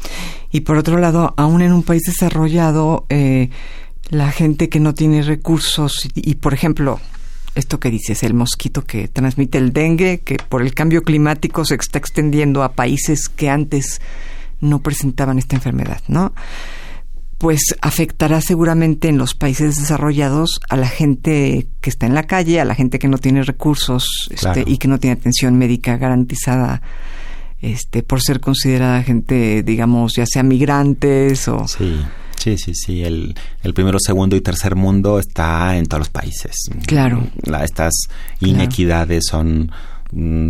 Y 0.51 0.61
por 0.61 0.77
otro 0.77 0.99
lado, 0.99 1.35
aún 1.37 1.61
en 1.63 1.73
un 1.73 1.83
país 1.83 2.03
desarrollado, 2.07 3.07
eh, 3.09 3.51
la 4.11 4.33
gente 4.33 4.69
que 4.69 4.81
no 4.81 4.93
tiene 4.93 5.23
recursos 5.23 6.09
y, 6.15 6.35
por 6.35 6.53
ejemplo, 6.53 7.01
esto 7.55 7.79
que 7.79 7.91
dices, 7.91 8.23
el 8.25 8.35
mosquito 8.35 8.85
que 8.85 9.09
transmite 9.09 9.59
el 9.59 9.73
dengue, 9.73 10.21
que 10.21 10.37
por 10.37 10.63
el 10.63 10.75
cambio 10.75 11.03
climático 11.03 11.65
se 11.65 11.77
está 11.77 11.99
extendiendo 11.99 12.63
a 12.65 12.73
países 12.73 13.29
que 13.29 13.49
antes 13.49 14.01
no 14.61 14.81
presentaban 14.81 15.39
esta 15.39 15.57
enfermedad, 15.57 16.01
¿no? 16.09 16.33
Pues 17.39 17.77
afectará 17.81 18.41
seguramente 18.41 19.09
en 19.09 19.17
los 19.17 19.35
países 19.35 19.77
desarrollados 19.77 20.61
a 20.69 20.77
la 20.77 20.89
gente 20.89 21.69
que 21.81 21.89
está 21.89 22.07
en 22.07 22.15
la 22.15 22.25
calle, 22.25 22.61
a 22.61 22.65
la 22.65 22.75
gente 22.75 22.99
que 22.99 23.09
no 23.09 23.17
tiene 23.17 23.45
recursos 23.45 24.29
este, 24.31 24.65
y 24.67 24.77
que 24.77 24.89
no 24.89 24.99
tiene 24.99 25.15
atención 25.15 25.57
médica 25.57 25.97
garantizada 25.97 26.83
este, 27.63 28.03
por 28.03 28.21
ser 28.21 28.41
considerada 28.41 29.03
gente, 29.03 29.63
digamos, 29.63 30.15
ya 30.17 30.27
sea 30.27 30.43
migrantes 30.43 31.47
o... 31.47 31.67
Sí 31.69 32.01
Sí, 32.41 32.57
sí, 32.57 32.75
sí. 32.75 33.05
El, 33.05 33.35
el 33.63 33.75
primero, 33.75 33.99
segundo 34.01 34.35
y 34.35 34.41
tercer 34.41 34.75
mundo 34.75 35.19
está 35.19 35.77
en 35.77 35.85
todos 35.85 36.01
los 36.01 36.09
países. 36.09 36.57
Claro. 36.87 37.27
estas 37.63 37.93
inequidades 38.41 39.25
son 39.29 39.71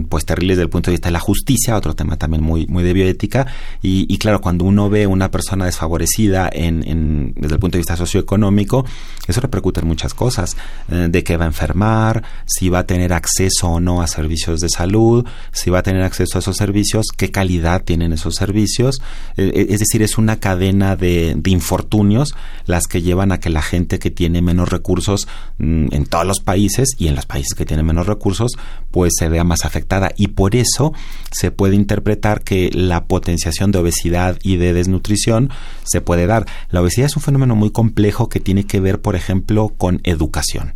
pues 0.09 0.25
terribles 0.25 0.57
desde 0.57 0.64
el 0.64 0.71
punto 0.71 0.90
de 0.90 0.95
vista 0.95 1.09
de 1.09 1.12
la 1.12 1.21
justicia, 1.21 1.76
otro 1.76 1.95
tema 1.95 2.17
también 2.17 2.43
muy, 2.43 2.67
muy 2.67 2.83
de 2.83 2.93
bioética. 2.93 3.47
Y, 3.83 4.17
claro, 4.19 4.40
cuando 4.40 4.64
uno 4.64 4.88
ve 4.88 5.07
una 5.07 5.31
persona 5.31 5.67
desfavorecida 5.67 6.49
en, 6.52 7.33
desde 7.35 7.55
el 7.55 7.61
punto 7.61 7.76
de 7.76 7.81
vista 7.81 7.97
socioeconómico, 7.97 8.85
eso 9.26 9.40
repercute 9.40 9.81
en 9.81 9.87
muchas 9.87 10.14
cosas, 10.14 10.57
eh, 10.90 11.09
de 11.11 11.25
que 11.25 11.37
va 11.37 11.45
a 11.45 11.49
enfermar, 11.49 12.23
si 12.47 12.69
va 12.69 12.81
a 12.81 12.87
tener 12.87 13.12
acceso 13.12 13.69
o 13.69 13.81
no 13.81 14.02
a 14.02 14.07
servicios 14.07 14.61
de 14.61 14.69
salud, 14.69 15.26
si 15.52 15.71
va 15.71 15.81
a 15.81 15.83
tener 15.83 16.02
acceso 16.02 16.38
a 16.38 16.40
esos 16.40 16.57
servicios, 16.57 17.07
qué 17.17 17.31
calidad 17.31 17.85
tienen 17.85 18.12
esos 18.12 18.35
servicios. 18.35 19.00
Eh, 19.37 19.52
eh, 19.55 19.67
es 19.71 19.81
decir, 19.81 20.02
es 20.02 20.19
una 20.19 20.37
cadena 20.37 20.97
de, 20.97 21.35
de, 21.37 21.50
infortunios 21.50 22.35
las 22.67 22.87
que 22.87 23.02
llevan 23.02 23.33
a 23.33 23.40
que 23.40 23.50
la 23.50 23.62
gente 23.62 23.99
que 23.99 24.11
tiene 24.11 24.40
menos 24.40 24.69
recursos 24.69 25.29
mm, 25.59 25.88
en 25.90 26.07
todos 26.07 26.26
los 26.26 26.40
países 26.40 26.90
y 26.99 27.09
en 27.09 27.17
los 27.17 27.26
países 27.26 27.55
que 27.55 27.67
tienen 27.67 27.87
menos 27.87 28.07
recursos, 28.07 28.52
pues 28.90 29.12
se 29.19 29.29
vea 29.29 29.45
más 29.50 29.66
afectada 29.66 30.12
y 30.16 30.28
por 30.28 30.57
eso 30.57 30.95
se 31.30 31.50
puede 31.50 31.75
interpretar 31.75 32.42
que 32.42 32.71
la 32.73 33.04
potenciación 33.04 33.73
de 33.73 33.80
obesidad 33.80 34.38
y 34.42 34.57
de 34.57 34.73
desnutrición 34.73 35.50
se 35.85 36.00
puede 36.00 36.26
dar. 36.26 36.47
La 36.71 36.80
obesidad 36.80 37.07
es 37.07 37.16
un 37.16 37.23
fenómeno 37.23 37.54
muy 37.57 37.71
complejo 37.71 38.28
que 38.30 38.40
tiene 38.40 38.64
que 38.64 38.80
ver, 38.80 39.02
por 39.02 39.16
ejemplo, 39.16 39.73
con 39.76 40.00
educación. 40.04 40.73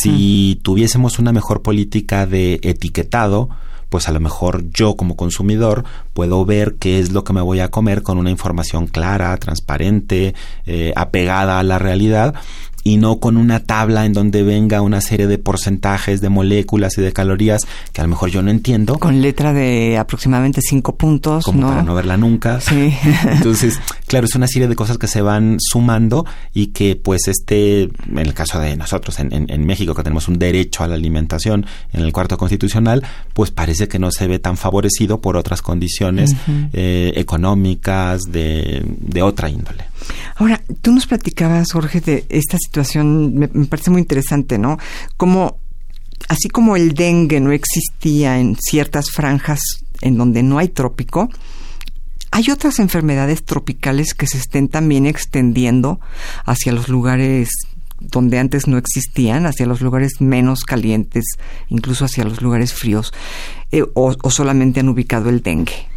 Si 0.00 0.58
tuviésemos 0.62 1.18
una 1.18 1.32
mejor 1.32 1.62
política 1.62 2.26
de 2.26 2.58
etiquetado, 2.62 3.48
pues 3.88 4.08
a 4.08 4.12
lo 4.12 4.20
mejor 4.20 4.70
yo 4.70 4.96
como 4.96 5.16
consumidor 5.16 5.84
puedo 6.12 6.44
ver 6.44 6.76
qué 6.78 6.98
es 6.98 7.12
lo 7.12 7.24
que 7.24 7.32
me 7.32 7.40
voy 7.40 7.60
a 7.60 7.70
comer 7.70 8.02
con 8.02 8.18
una 8.18 8.30
información 8.30 8.86
clara, 8.86 9.36
transparente, 9.36 10.34
eh, 10.66 10.92
apegada 10.96 11.58
a 11.58 11.62
la 11.62 11.78
realidad 11.78 12.34
y 12.84 12.96
no 12.96 13.18
con 13.18 13.36
una 13.36 13.60
tabla 13.60 14.06
en 14.06 14.12
donde 14.12 14.42
venga 14.42 14.80
una 14.80 15.00
serie 15.00 15.26
de 15.26 15.38
porcentajes 15.38 16.20
de 16.20 16.28
moléculas 16.28 16.96
y 16.98 17.02
de 17.02 17.12
calorías 17.12 17.66
que 17.92 18.00
a 18.00 18.04
lo 18.04 18.10
mejor 18.10 18.30
yo 18.30 18.42
no 18.42 18.50
entiendo. 18.50 18.98
Con 18.98 19.20
letra 19.20 19.52
de 19.52 19.98
aproximadamente 19.98 20.60
cinco 20.62 20.96
puntos. 20.96 21.44
Como 21.44 21.68
para 21.68 21.82
no 21.82 21.94
verla 21.94 22.16
nunca. 22.16 22.60
Sí. 22.60 22.94
Entonces, 23.24 23.78
claro, 24.06 24.26
es 24.26 24.34
una 24.34 24.46
serie 24.46 24.68
de 24.68 24.76
cosas 24.76 24.98
que 24.98 25.06
se 25.06 25.20
van 25.20 25.56
sumando 25.58 26.24
y 26.54 26.68
que 26.68 26.96
pues 26.96 27.28
este, 27.28 27.82
en 27.82 28.18
el 28.18 28.34
caso 28.34 28.58
de 28.60 28.76
nosotros 28.76 29.18
en, 29.18 29.32
en, 29.32 29.66
México, 29.66 29.94
que 29.94 30.02
tenemos 30.02 30.28
un 30.28 30.38
derecho 30.38 30.84
a 30.84 30.88
la 30.88 30.94
alimentación 30.94 31.66
en 31.92 32.02
el 32.02 32.12
cuarto 32.12 32.38
constitucional, 32.38 33.02
pues 33.34 33.50
parece 33.50 33.88
que 33.88 33.98
no 33.98 34.10
se 34.10 34.26
ve 34.26 34.38
tan 34.38 34.56
favorecido 34.56 35.20
por 35.20 35.36
otras 35.36 35.62
condiciones 35.62 36.34
eh, 36.72 37.12
económicas 37.16 38.22
de, 38.30 38.82
de 38.86 39.22
otra 39.22 39.50
índole. 39.50 39.84
Ahora, 40.36 40.62
tú 40.82 40.92
nos 40.92 41.06
platicabas, 41.06 41.72
Jorge, 41.72 42.00
de 42.00 42.26
esta 42.28 42.56
situación, 42.58 43.34
me, 43.34 43.48
parece 43.48 43.90
muy 43.90 44.00
interesante, 44.00 44.58
¿no? 44.58 44.78
Como, 45.16 45.58
así 46.28 46.48
como 46.48 46.76
el 46.76 46.94
dengue 46.94 47.40
no 47.40 47.52
existía 47.52 48.38
en 48.38 48.56
ciertas 48.56 49.10
franjas 49.10 49.60
en 50.00 50.16
donde 50.16 50.42
no 50.42 50.58
hay 50.58 50.68
trópico, 50.68 51.28
hay 52.30 52.50
otras 52.50 52.78
enfermedades 52.78 53.44
tropicales 53.44 54.14
que 54.14 54.26
se 54.26 54.38
estén 54.38 54.68
también 54.68 55.06
extendiendo 55.06 55.98
hacia 56.44 56.72
los 56.72 56.88
lugares 56.88 57.50
donde 58.00 58.38
antes 58.38 58.68
no 58.68 58.78
existían, 58.78 59.44
hacia 59.46 59.66
los 59.66 59.80
lugares 59.80 60.20
menos 60.20 60.62
calientes, 60.62 61.24
incluso 61.68 62.04
hacia 62.04 62.24
los 62.24 62.42
lugares 62.42 62.72
fríos, 62.72 63.12
eh, 63.72 63.82
o 63.94 64.30
solamente 64.30 64.80
han 64.80 64.88
ubicado 64.88 65.30
el 65.30 65.42
dengue. 65.42 65.88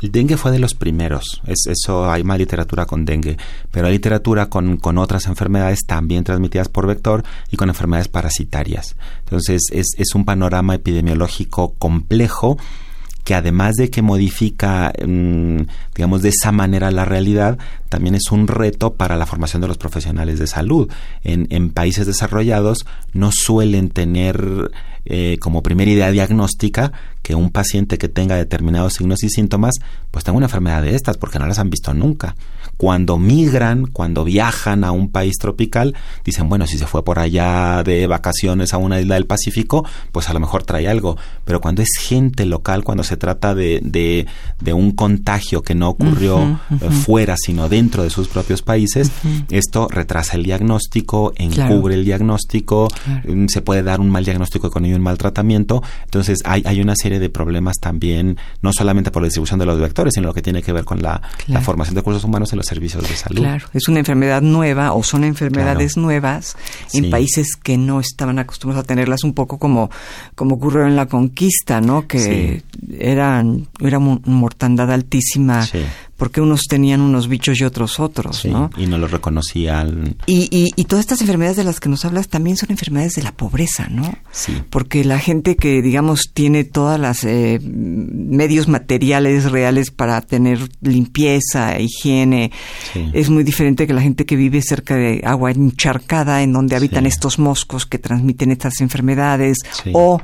El 0.00 0.10
dengue 0.10 0.36
fue 0.36 0.50
de 0.50 0.58
los 0.58 0.74
primeros, 0.74 1.40
es, 1.46 1.66
eso 1.66 2.10
hay 2.10 2.24
más 2.24 2.38
literatura 2.38 2.84
con 2.84 3.04
dengue, 3.04 3.36
pero 3.70 3.86
hay 3.86 3.92
literatura 3.92 4.50
con, 4.50 4.76
con 4.76 4.98
otras 4.98 5.26
enfermedades 5.26 5.86
también 5.86 6.24
transmitidas 6.24 6.68
por 6.68 6.86
vector 6.86 7.22
y 7.50 7.56
con 7.56 7.68
enfermedades 7.68 8.08
parasitarias. 8.08 8.96
Entonces 9.20 9.62
es, 9.72 9.86
es 9.96 10.14
un 10.14 10.24
panorama 10.24 10.74
epidemiológico 10.74 11.74
complejo 11.78 12.58
que 13.24 13.34
además 13.34 13.74
de 13.74 13.90
que 13.90 14.02
modifica, 14.02 14.92
mm, 15.04 15.62
digamos, 15.94 16.22
de 16.22 16.28
esa 16.28 16.52
manera 16.52 16.90
la 16.90 17.04
realidad, 17.04 17.58
también 17.88 18.14
es 18.14 18.30
un 18.30 18.46
reto 18.46 18.94
para 18.94 19.16
la 19.16 19.26
formación 19.26 19.62
de 19.62 19.68
los 19.68 19.78
profesionales 19.78 20.38
de 20.38 20.46
salud. 20.46 20.90
En, 21.22 21.46
en 21.50 21.70
países 21.70 22.06
desarrollados 22.06 22.86
no 23.12 23.32
suelen 23.32 23.88
tener 23.88 24.70
eh, 25.06 25.36
como 25.40 25.62
primera 25.62 25.90
idea 25.90 26.10
diagnóstica 26.10 26.92
que 27.22 27.34
un 27.34 27.50
paciente 27.50 27.98
que 27.98 28.08
tenga 28.08 28.36
determinados 28.36 28.94
signos 28.94 29.22
y 29.22 29.28
síntomas, 29.28 29.74
pues 30.10 30.24
tenga 30.24 30.38
una 30.38 30.46
enfermedad 30.46 30.82
de 30.82 30.94
estas, 30.94 31.18
porque 31.18 31.38
no 31.38 31.46
las 31.46 31.58
han 31.58 31.68
visto 31.68 31.92
nunca. 31.92 32.34
Cuando 32.76 33.18
migran, 33.18 33.86
cuando 33.86 34.24
viajan 34.24 34.84
a 34.84 34.92
un 34.92 35.10
país 35.10 35.34
tropical, 35.38 35.94
dicen, 36.24 36.48
bueno, 36.48 36.66
si 36.66 36.78
se 36.78 36.86
fue 36.86 37.04
por 37.04 37.18
allá 37.18 37.82
de 37.84 38.06
vacaciones 38.06 38.72
a 38.72 38.78
una 38.78 39.00
isla 39.00 39.14
del 39.14 39.26
Pacífico, 39.26 39.86
pues 40.12 40.28
a 40.28 40.32
lo 40.32 40.40
mejor 40.40 40.64
trae 40.64 40.88
algo. 40.88 41.16
Pero 41.44 41.60
cuando 41.60 41.82
es 41.82 41.90
gente 41.98 42.46
local, 42.46 42.84
cuando 42.84 43.04
se 43.04 43.16
trata 43.16 43.54
de, 43.54 43.80
de, 43.82 44.72
un 44.72 44.92
contagio 44.92 45.62
que 45.62 45.74
no 45.74 45.90
ocurrió 45.90 46.58
eh, 46.80 46.90
fuera, 46.90 47.36
sino 47.36 47.68
dentro 47.68 48.02
de 48.02 48.10
sus 48.10 48.28
propios 48.28 48.62
países, 48.62 49.10
esto 49.50 49.88
retrasa 49.88 50.36
el 50.36 50.42
diagnóstico, 50.42 51.32
encubre 51.36 51.94
el 51.94 52.04
diagnóstico, 52.04 52.88
mm, 53.26 53.46
se 53.48 53.62
puede 53.62 53.82
dar 53.82 54.00
un 54.00 54.10
mal 54.10 54.24
diagnóstico 54.24 54.70
con 54.70 54.84
ello 54.84 54.96
un 54.96 55.02
mal 55.02 55.18
tratamiento. 55.18 55.82
Entonces 56.04 56.40
hay, 56.44 56.62
hay 56.66 56.80
una 56.80 56.94
serie 56.96 57.18
de 57.18 57.30
problemas 57.30 57.76
también, 57.80 58.38
no 58.62 58.72
solamente 58.72 59.10
por 59.10 59.22
la 59.22 59.26
distribución 59.26 59.58
de 59.58 59.66
los 59.66 59.78
vectores, 59.78 60.14
sino 60.14 60.26
lo 60.26 60.34
que 60.34 60.42
tiene 60.42 60.62
que 60.62 60.72
ver 60.72 60.84
con 60.84 61.02
la, 61.02 61.20
formación 61.62 61.94
de 61.94 62.00
recursos 62.00 62.24
humanos 62.24 62.52
en 62.52 62.58
los 62.58 62.63
servicios 62.64 63.08
de 63.08 63.16
salud. 63.16 63.40
Claro, 63.40 63.66
es 63.72 63.88
una 63.88 64.00
enfermedad 64.00 64.42
nueva 64.42 64.92
o 64.92 65.02
son 65.02 65.24
enfermedades 65.24 65.96
nuevas 65.96 66.56
en 66.92 67.10
países 67.10 67.56
que 67.56 67.76
no 67.76 68.00
estaban 68.00 68.38
acostumbrados 68.38 68.84
a 68.84 68.86
tenerlas, 68.86 69.24
un 69.24 69.34
poco 69.34 69.58
como, 69.58 69.90
como 70.34 70.56
ocurrió 70.56 70.86
en 70.86 70.96
la 70.96 71.06
conquista, 71.06 71.80
¿no? 71.80 72.06
Que 72.06 72.62
eran, 72.98 73.68
era 73.80 73.98
mortandad 73.98 74.90
altísima 74.90 75.66
porque 76.16 76.40
unos 76.40 76.62
tenían 76.68 77.00
unos 77.00 77.28
bichos 77.28 77.60
y 77.60 77.64
otros 77.64 77.98
otros, 77.98 78.44
¿no? 78.44 78.70
Y 78.76 78.86
no 78.86 78.98
los 78.98 79.10
reconocían. 79.10 80.16
Y, 80.26 80.48
y, 80.50 80.84
todas 80.84 81.00
estas 81.04 81.20
enfermedades 81.20 81.56
de 81.56 81.64
las 81.64 81.80
que 81.80 81.88
nos 81.88 82.04
hablas 82.04 82.28
también 82.28 82.56
son 82.56 82.70
enfermedades 82.70 83.14
de 83.14 83.22
la 83.22 83.32
pobreza, 83.32 83.88
¿no? 83.88 84.16
Sí. 84.30 84.62
Porque 84.70 85.04
la 85.04 85.18
gente 85.18 85.56
que, 85.56 85.82
digamos, 85.82 86.30
tiene 86.32 86.64
todas 86.64 87.00
las 87.00 87.24
eh, 87.24 87.60
medios 87.64 88.68
materiales 88.68 89.50
reales 89.50 89.90
para 89.90 90.20
tener 90.20 90.60
limpieza, 90.82 91.80
higiene, 91.80 92.52
es 93.12 93.28
muy 93.30 93.42
diferente 93.42 93.86
que 93.86 93.92
la 93.92 94.02
gente 94.02 94.24
que 94.24 94.36
vive 94.36 94.62
cerca 94.62 94.94
de 94.94 95.22
agua 95.24 95.50
encharcada, 95.50 96.42
en 96.42 96.52
donde 96.52 96.76
habitan 96.76 97.06
estos 97.06 97.38
moscos 97.38 97.86
que 97.86 97.98
transmiten 97.98 98.52
estas 98.52 98.80
enfermedades, 98.80 99.58
o 99.92 100.20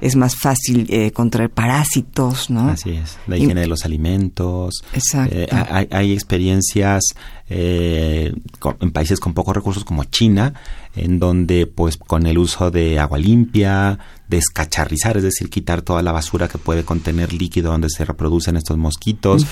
es 0.00 0.16
más 0.16 0.36
fácil 0.36 0.86
eh, 0.90 1.10
contraer 1.12 1.50
parásitos, 1.50 2.50
¿no? 2.50 2.68
Así 2.68 2.90
es, 2.90 3.18
la 3.26 3.36
higiene 3.36 3.62
de 3.62 3.66
los 3.66 3.84
alimentos. 3.84 4.82
Exacto. 4.92 5.34
Eh, 5.36 5.48
hay, 5.50 5.88
hay, 5.90 6.12
experiencias 6.12 7.02
eh, 7.48 8.32
en 8.80 8.90
países 8.90 9.20
con 9.20 9.34
pocos 9.34 9.54
recursos 9.54 9.84
como 9.84 10.04
China, 10.04 10.54
en 10.96 11.18
donde 11.18 11.66
pues 11.66 11.96
con 11.96 12.26
el 12.26 12.38
uso 12.38 12.70
de 12.70 12.98
agua 12.98 13.18
limpia, 13.18 13.98
descacharrizar, 14.28 15.16
es 15.16 15.22
decir, 15.22 15.50
quitar 15.50 15.82
toda 15.82 16.02
la 16.02 16.12
basura 16.12 16.48
que 16.48 16.56
puede 16.58 16.84
contener 16.84 17.32
líquido 17.32 17.70
donde 17.70 17.90
se 17.90 18.04
reproducen 18.04 18.56
estos 18.56 18.78
mosquitos, 18.78 19.46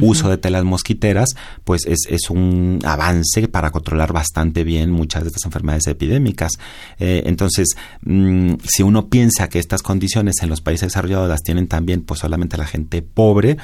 uso 0.00 0.28
de 0.28 0.36
telas 0.36 0.64
mosquiteras, 0.64 1.30
pues 1.64 1.86
es, 1.86 2.00
es, 2.08 2.28
un 2.30 2.80
avance 2.84 3.48
para 3.48 3.70
controlar 3.70 4.12
bastante 4.12 4.64
bien 4.64 4.90
muchas 4.90 5.22
de 5.22 5.28
estas 5.28 5.46
enfermedades 5.46 5.86
epidémicas. 5.86 6.52
Eh, 6.98 7.22
entonces, 7.26 7.68
mm, 8.02 8.54
si 8.64 8.82
uno 8.82 9.08
piensa 9.08 9.48
que 9.48 9.58
estas 9.58 9.82
condiciones 9.82 10.42
en 10.42 10.50
los 10.50 10.60
países 10.60 10.88
desarrollados 10.88 11.28
las 11.28 11.42
tienen 11.42 11.66
también 11.66 12.02
pues 12.02 12.20
solamente 12.20 12.58
la 12.58 12.66
gente 12.66 13.00
pobre, 13.02 13.56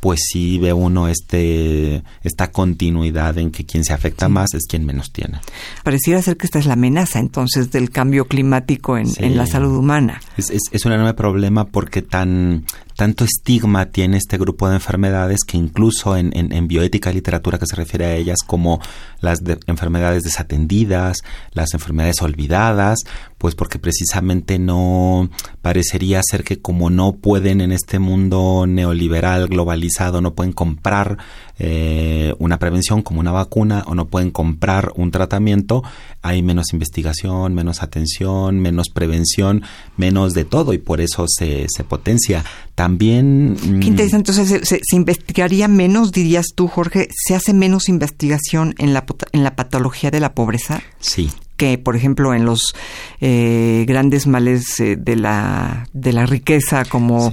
pues 0.00 0.20
sí 0.30 0.58
ve 0.58 0.72
uno 0.72 1.08
este 1.08 2.02
esta 2.22 2.50
continuidad 2.50 3.36
en 3.38 3.50
que 3.50 3.64
quien 3.64 3.84
se 3.84 3.92
afecta 3.92 4.28
más 4.28 4.54
es 4.54 4.66
quien 4.66 4.84
menos 4.86 5.12
tiene. 5.12 5.40
Pareciera 5.82 6.22
ser 6.22 6.36
que 6.36 6.46
esta 6.46 6.58
es 6.58 6.66
la 6.66 6.74
amenaza 6.74 7.18
entonces 7.18 7.70
del 7.70 7.90
cambio 7.90 8.26
climático 8.26 8.96
en, 8.96 9.08
en 9.18 9.36
la 9.36 9.46
salud 9.46 9.76
humana. 9.76 10.20
Es, 10.36 10.50
es, 10.50 10.62
es, 10.70 10.84
un 10.84 10.92
enorme 10.92 11.14
problema 11.14 11.64
porque 11.64 12.02
tan 12.02 12.64
tanto 12.98 13.22
estigma 13.22 13.86
tiene 13.86 14.16
este 14.16 14.38
grupo 14.38 14.68
de 14.68 14.74
enfermedades 14.74 15.44
que 15.46 15.56
incluso 15.56 16.16
en, 16.16 16.66
bioética 16.66 17.12
y 17.12 17.14
literatura 17.14 17.56
que 17.56 17.66
se 17.68 17.76
refiere 17.76 18.06
a 18.06 18.16
ellas 18.16 18.38
como 18.44 18.80
las 19.20 19.38
enfermedades 19.68 20.24
desatendidas, 20.24 21.18
las 21.52 21.74
enfermedades 21.74 22.20
olvidadas, 22.22 22.98
pues 23.38 23.54
porque 23.54 23.78
precisamente 23.78 24.58
no 24.58 25.30
parecería 25.62 26.20
ser 26.28 26.42
que 26.42 26.60
como 26.60 26.90
no 26.90 27.12
pueden 27.12 27.60
en 27.60 27.70
este 27.70 28.00
mundo 28.00 28.66
neoliberal 28.66 29.46
globalizado, 29.46 30.20
no 30.20 30.34
pueden 30.34 30.52
comprar 30.52 31.18
eh, 31.60 32.34
una 32.40 32.58
prevención 32.58 33.02
como 33.02 33.20
una 33.20 33.30
vacuna 33.30 33.84
o 33.86 33.94
no 33.94 34.08
pueden 34.08 34.32
comprar 34.32 34.90
un 34.96 35.12
tratamiento, 35.12 35.84
hay 36.22 36.42
menos 36.42 36.72
investigación, 36.72 37.54
menos 37.54 37.82
atención, 37.82 38.60
menos 38.60 38.88
prevención, 38.88 39.62
menos 39.96 40.34
de 40.34 40.44
todo 40.44 40.72
y 40.72 40.78
por 40.78 41.00
eso 41.00 41.26
se, 41.28 41.66
se 41.68 41.84
potencia. 41.84 42.44
También... 42.74 43.52
Mm, 43.52 43.80
Qué 43.80 43.88
interesante, 43.88 44.30
entonces 44.32 44.68
se, 44.68 44.80
se, 44.82 44.96
investigaría 44.96 45.68
menos, 45.68 46.12
dirías 46.12 46.46
tú, 46.54 46.68
Jorge, 46.68 47.08
se 47.14 47.34
hace 47.34 47.54
menos 47.54 47.88
investigación 47.88 48.74
en 48.78 48.94
la, 48.94 49.04
en 49.32 49.44
la 49.44 49.56
patología 49.56 50.10
de 50.10 50.20
la 50.20 50.34
pobreza. 50.34 50.82
Sí 51.00 51.30
que, 51.58 51.76
por 51.76 51.96
ejemplo, 51.96 52.32
en 52.34 52.44
los 52.44 52.72
eh, 53.20 53.84
grandes 53.86 54.28
males 54.28 54.78
eh, 54.78 54.96
de 54.96 55.16
la 55.16 55.88
de 55.92 56.12
la 56.12 56.24
riqueza, 56.24 56.84
como 56.84 57.30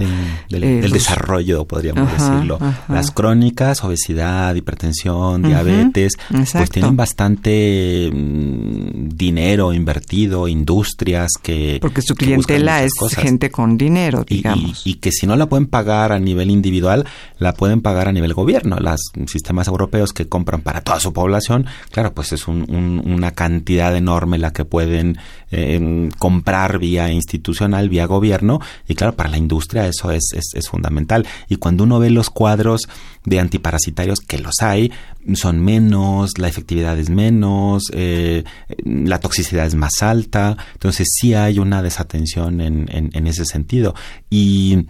del, 0.50 0.64
eh, 0.64 0.88
desarrollo, 0.90 1.64
podríamos 1.64 2.10
decirlo, 2.12 2.58
las 2.88 3.12
crónicas, 3.12 3.84
obesidad, 3.84 4.54
hipertensión, 4.56 5.42
diabetes, 5.42 6.14
pues 6.52 6.70
tienen 6.70 6.96
bastante 6.96 8.10
mm, 8.12 9.10
dinero 9.10 9.72
invertido, 9.72 10.48
industrias 10.48 11.30
que 11.40 11.78
porque 11.80 12.02
su 12.02 12.16
clientela 12.16 12.82
es 12.82 12.92
gente 13.16 13.50
con 13.52 13.78
dinero, 13.78 14.24
digamos, 14.28 14.84
y, 14.84 14.94
que 14.94 15.12
si 15.12 15.28
no 15.28 15.36
la 15.36 15.46
pueden 15.48 15.66
pagar 15.68 16.10
a 16.10 16.18
nivel 16.18 16.50
individual, 16.50 17.06
la 17.38 17.52
pueden 17.52 17.80
pagar 17.80 18.08
a 18.08 18.12
nivel 18.12 18.34
gobierno. 18.34 18.78
Los 18.80 19.12
sistemas 19.28 19.68
europeos 19.68 20.12
que 20.12 20.26
compran 20.26 20.62
para 20.62 20.80
toda 20.80 20.98
su 20.98 21.12
población, 21.12 21.66
claro, 21.92 22.12
pues 22.12 22.32
es 22.32 22.48
una 22.48 23.30
cantidad 23.30 23.94
enorme 23.94 24.15
la 24.24 24.52
que 24.52 24.64
pueden 24.64 25.18
eh, 25.50 26.08
comprar 26.18 26.78
vía 26.78 27.10
institucional, 27.10 27.88
vía 27.88 28.06
gobierno, 28.06 28.60
y 28.88 28.94
claro, 28.94 29.14
para 29.14 29.28
la 29.28 29.38
industria 29.38 29.86
eso 29.86 30.10
es, 30.10 30.24
es, 30.32 30.68
fundamental. 30.68 31.26
Y 31.48 31.56
cuando 31.56 31.84
uno 31.84 31.98
ve 31.98 32.10
los 32.10 32.30
cuadros 32.30 32.88
de 33.24 33.40
antiparasitarios, 33.40 34.20
que 34.20 34.38
los 34.38 34.54
hay, 34.60 34.90
son 35.34 35.60
menos, 35.60 36.38
la 36.38 36.48
efectividad 36.48 36.98
es 36.98 37.10
menos, 37.10 37.84
eh, 37.92 38.44
la 38.84 39.20
toxicidad 39.20 39.66
es 39.66 39.74
más 39.74 40.02
alta, 40.02 40.56
entonces 40.72 41.06
sí 41.12 41.34
hay 41.34 41.58
una 41.58 41.82
desatención 41.82 42.60
en, 42.60 42.86
en, 42.90 43.10
en 43.12 43.26
ese 43.26 43.44
sentido. 43.44 43.94
Y 44.30 44.86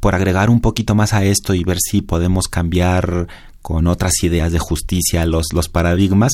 por 0.00 0.14
agregar 0.14 0.50
un 0.50 0.60
poquito 0.60 0.94
más 0.94 1.14
a 1.14 1.24
esto 1.24 1.54
y 1.54 1.64
ver 1.64 1.78
si 1.80 2.02
podemos 2.02 2.48
cambiar 2.48 3.26
con 3.62 3.86
otras 3.86 4.22
ideas 4.22 4.52
de 4.52 4.58
justicia 4.58 5.26
los, 5.26 5.52
los 5.52 5.68
paradigmas, 5.68 6.32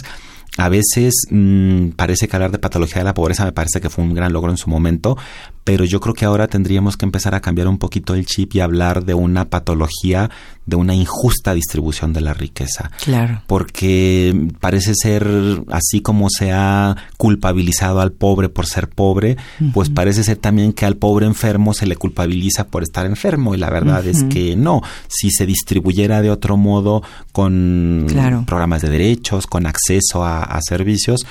a 0.56 0.68
veces 0.68 1.26
mmm, 1.30 1.88
parece 1.90 2.28
que 2.28 2.36
hablar 2.36 2.50
de 2.50 2.58
patología 2.58 2.98
de 2.98 3.04
la 3.04 3.14
pobreza 3.14 3.44
me 3.44 3.52
parece 3.52 3.80
que 3.80 3.90
fue 3.90 4.04
un 4.04 4.14
gran 4.14 4.32
logro 4.32 4.50
en 4.50 4.56
su 4.56 4.70
momento, 4.70 5.16
pero 5.64 5.86
yo 5.86 5.98
creo 5.98 6.14
que 6.14 6.26
ahora 6.26 6.46
tendríamos 6.46 6.98
que 6.98 7.06
empezar 7.06 7.34
a 7.34 7.40
cambiar 7.40 7.68
un 7.68 7.78
poquito 7.78 8.14
el 8.14 8.26
chip 8.26 8.54
y 8.54 8.60
hablar 8.60 9.04
de 9.04 9.14
una 9.14 9.46
patología, 9.46 10.30
de 10.66 10.76
una 10.76 10.94
injusta 10.94 11.54
distribución 11.54 12.12
de 12.12 12.20
la 12.20 12.34
riqueza. 12.34 12.90
Claro. 13.02 13.42
Porque 13.46 14.48
parece 14.60 14.92
ser, 14.94 15.26
así 15.70 16.02
como 16.02 16.28
se 16.28 16.52
ha 16.52 16.96
culpabilizado 17.16 18.00
al 18.00 18.12
pobre 18.12 18.50
por 18.50 18.66
ser 18.66 18.88
pobre, 18.88 19.38
pues 19.72 19.88
parece 19.88 20.22
ser 20.22 20.36
también 20.36 20.74
que 20.74 20.84
al 20.84 20.96
pobre 20.96 21.26
enfermo 21.26 21.72
se 21.72 21.86
le 21.86 21.96
culpabiliza 21.96 22.66
por 22.66 22.82
estar 22.82 23.06
enfermo 23.06 23.54
y 23.54 23.58
la 23.58 23.70
verdad 23.70 24.06
es 24.06 24.22
que 24.24 24.56
no. 24.56 24.82
Si 25.08 25.30
se 25.30 25.46
distribuyera 25.46 26.20
de 26.20 26.30
otro 26.30 26.58
modo 26.58 27.02
con 27.32 28.06
programas 28.46 28.82
de 28.82 28.90
derechos, 28.90 29.46
con 29.46 29.66
acceso 29.66 30.24
a, 30.24 30.42
a 30.42 30.60
servicios, 30.60 31.24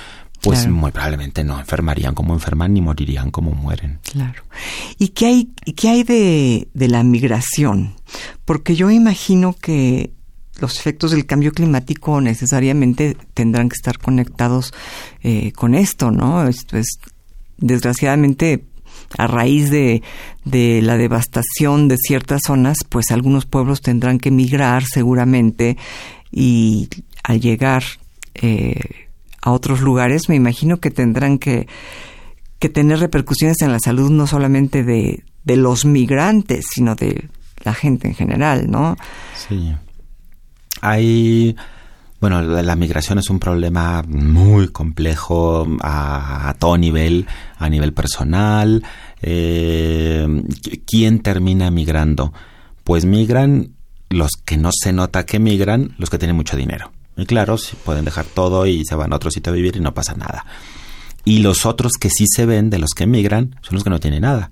pues 0.44 0.68
muy 0.68 0.90
probablemente 0.90 1.44
no 1.44 1.58
enfermarían 1.58 2.14
como 2.14 2.34
enferman 2.34 2.74
ni 2.74 2.80
morirían 2.80 3.30
como 3.30 3.52
mueren. 3.52 3.98
Claro. 4.12 4.42
¿Y 4.98 5.08
qué 5.08 5.26
hay, 5.26 5.50
qué 5.74 5.88
hay 5.88 6.02
de, 6.02 6.68
de 6.74 6.88
la 6.88 7.02
migración? 7.02 7.94
Porque 8.44 8.76
yo 8.76 8.90
imagino 8.90 9.54
que 9.54 10.12
los 10.60 10.78
efectos 10.78 11.10
del 11.10 11.26
cambio 11.26 11.52
climático 11.52 12.20
necesariamente 12.20 13.16
tendrán 13.34 13.68
que 13.68 13.74
estar 13.74 13.98
conectados 13.98 14.72
eh, 15.22 15.52
con 15.52 15.74
esto, 15.74 16.10
¿no? 16.10 16.46
Esto 16.46 16.76
es, 16.76 16.98
desgraciadamente, 17.56 18.64
a 19.18 19.26
raíz 19.26 19.70
de, 19.70 20.02
de 20.44 20.80
la 20.82 20.96
devastación 20.96 21.88
de 21.88 21.96
ciertas 21.96 22.42
zonas, 22.46 22.78
pues 22.88 23.10
algunos 23.10 23.46
pueblos 23.46 23.80
tendrán 23.80 24.18
que 24.18 24.30
migrar 24.30 24.84
seguramente 24.84 25.76
y 26.30 26.88
al 27.22 27.40
llegar 27.40 27.84
eh, 28.34 29.03
a 29.44 29.52
otros 29.52 29.82
lugares, 29.82 30.30
me 30.30 30.36
imagino 30.36 30.78
que 30.78 30.90
tendrán 30.90 31.38
que, 31.38 31.68
que 32.58 32.70
tener 32.70 32.98
repercusiones 32.98 33.60
en 33.60 33.72
la 33.72 33.78
salud 33.78 34.10
no 34.10 34.26
solamente 34.26 34.82
de, 34.82 35.22
de 35.44 35.56
los 35.56 35.84
migrantes, 35.84 36.64
sino 36.72 36.94
de 36.94 37.28
la 37.62 37.74
gente 37.74 38.08
en 38.08 38.14
general, 38.14 38.70
¿no? 38.70 38.96
Sí. 39.36 39.74
Hay 40.80 41.54
bueno, 42.20 42.40
la 42.40 42.74
migración 42.74 43.18
es 43.18 43.28
un 43.28 43.38
problema 43.38 44.02
muy 44.08 44.68
complejo 44.68 45.66
a, 45.82 46.54
todo 46.58 46.78
nivel, 46.78 47.26
a 47.58 47.68
nivel 47.68 47.92
personal. 47.92 48.82
Eh, 49.20 50.26
¿Quién 50.86 51.18
termina 51.18 51.70
migrando? 51.70 52.32
Pues 52.82 53.04
migran 53.04 53.74
los 54.08 54.30
que 54.42 54.56
no 54.56 54.70
se 54.72 54.94
nota 54.94 55.26
que 55.26 55.38
migran, 55.38 55.94
los 55.98 56.08
que 56.08 56.16
tienen 56.16 56.34
mucho 56.34 56.56
dinero. 56.56 56.92
Y 57.16 57.26
claro, 57.26 57.56
pueden 57.84 58.04
dejar 58.04 58.26
todo 58.26 58.66
y 58.66 58.84
se 58.84 58.94
van 58.94 59.12
a 59.12 59.16
otro 59.16 59.30
sitio 59.30 59.52
a 59.52 59.56
vivir 59.56 59.76
y 59.76 59.80
no 59.80 59.94
pasa 59.94 60.14
nada. 60.14 60.44
Y 61.24 61.38
los 61.38 61.64
otros 61.64 61.92
que 61.94 62.10
sí 62.10 62.26
se 62.26 62.44
ven 62.46 62.70
de 62.70 62.78
los 62.78 62.90
que 62.90 63.06
migran 63.06 63.56
son 63.62 63.74
los 63.74 63.84
que 63.84 63.90
no 63.90 64.00
tienen 64.00 64.22
nada. 64.22 64.50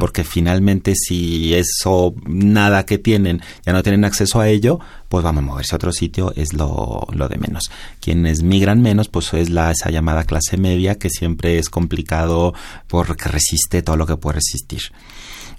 Porque 0.00 0.24
finalmente 0.24 0.94
si 0.96 1.54
eso, 1.54 2.14
nada 2.26 2.84
que 2.84 2.98
tienen, 2.98 3.40
ya 3.64 3.72
no 3.72 3.82
tienen 3.82 4.04
acceso 4.04 4.40
a 4.40 4.48
ello, 4.48 4.80
pues 5.08 5.22
vamos 5.22 5.44
a 5.44 5.46
moverse 5.46 5.74
a 5.74 5.76
otro 5.76 5.92
sitio, 5.92 6.32
es 6.34 6.52
lo, 6.52 7.06
lo 7.12 7.28
de 7.28 7.38
menos. 7.38 7.70
Quienes 8.00 8.42
migran 8.42 8.82
menos, 8.82 9.08
pues 9.08 9.32
es 9.34 9.50
la, 9.50 9.70
esa 9.70 9.90
llamada 9.90 10.24
clase 10.24 10.56
media 10.56 10.96
que 10.96 11.10
siempre 11.10 11.58
es 11.58 11.70
complicado 11.70 12.54
porque 12.88 13.28
resiste 13.28 13.82
todo 13.82 13.96
lo 13.96 14.06
que 14.06 14.16
puede 14.16 14.36
resistir. 14.36 14.82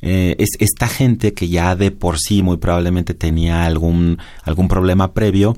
Eh, 0.01 0.35
es 0.39 0.49
esta 0.59 0.87
gente 0.87 1.33
que 1.33 1.49
ya 1.49 1.75
de 1.75 1.91
por 1.91 2.17
sí 2.19 2.41
muy 2.41 2.57
probablemente 2.57 3.13
tenía 3.13 3.65
algún, 3.65 4.17
algún 4.43 4.67
problema 4.67 5.13
previo, 5.13 5.57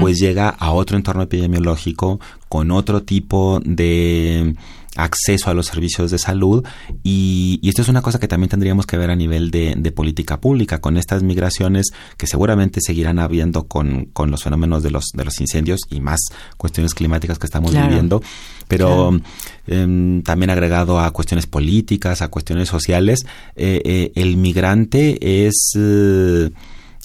pues 0.00 0.18
llega 0.18 0.48
a 0.48 0.72
otro 0.72 0.96
entorno 0.96 1.22
epidemiológico 1.22 2.20
con 2.48 2.70
otro 2.70 3.02
tipo 3.02 3.60
de 3.64 4.54
acceso 4.96 5.50
a 5.50 5.54
los 5.54 5.66
servicios 5.66 6.10
de 6.10 6.18
salud 6.18 6.64
y, 7.02 7.60
esto 7.62 7.80
es 7.80 7.88
una 7.88 8.02
cosa 8.02 8.20
que 8.20 8.28
también 8.28 8.50
tendríamos 8.50 8.86
que 8.86 8.98
ver 8.98 9.10
a 9.10 9.16
nivel 9.16 9.50
de, 9.50 9.92
política 9.92 10.40
pública. 10.40 10.80
Con 10.80 10.98
estas 10.98 11.22
migraciones 11.22 11.86
que 12.18 12.26
seguramente 12.26 12.80
seguirán 12.82 13.18
habiendo 13.18 13.64
con, 13.64 14.06
con, 14.06 14.30
los 14.30 14.42
fenómenos 14.42 14.82
de 14.82 14.90
los, 14.90 15.06
de 15.14 15.24
los 15.24 15.40
incendios 15.40 15.80
y 15.90 16.00
más 16.00 16.20
cuestiones 16.58 16.94
climáticas 16.94 17.38
que 17.38 17.46
estamos 17.46 17.72
viviendo 17.72 18.22
pero 18.68 19.20
em, 19.66 20.22
también 20.22 20.50
agregado 20.50 20.98
a 20.98 21.10
cuestiones 21.10 21.46
políticas 21.46 22.22
a 22.22 22.28
cuestiones 22.28 22.68
sociales 22.68 23.26
eh, 23.54 23.82
eh, 23.84 24.12
el 24.14 24.36
migrante 24.36 25.46
es 25.46 25.72
eh, 25.76 26.50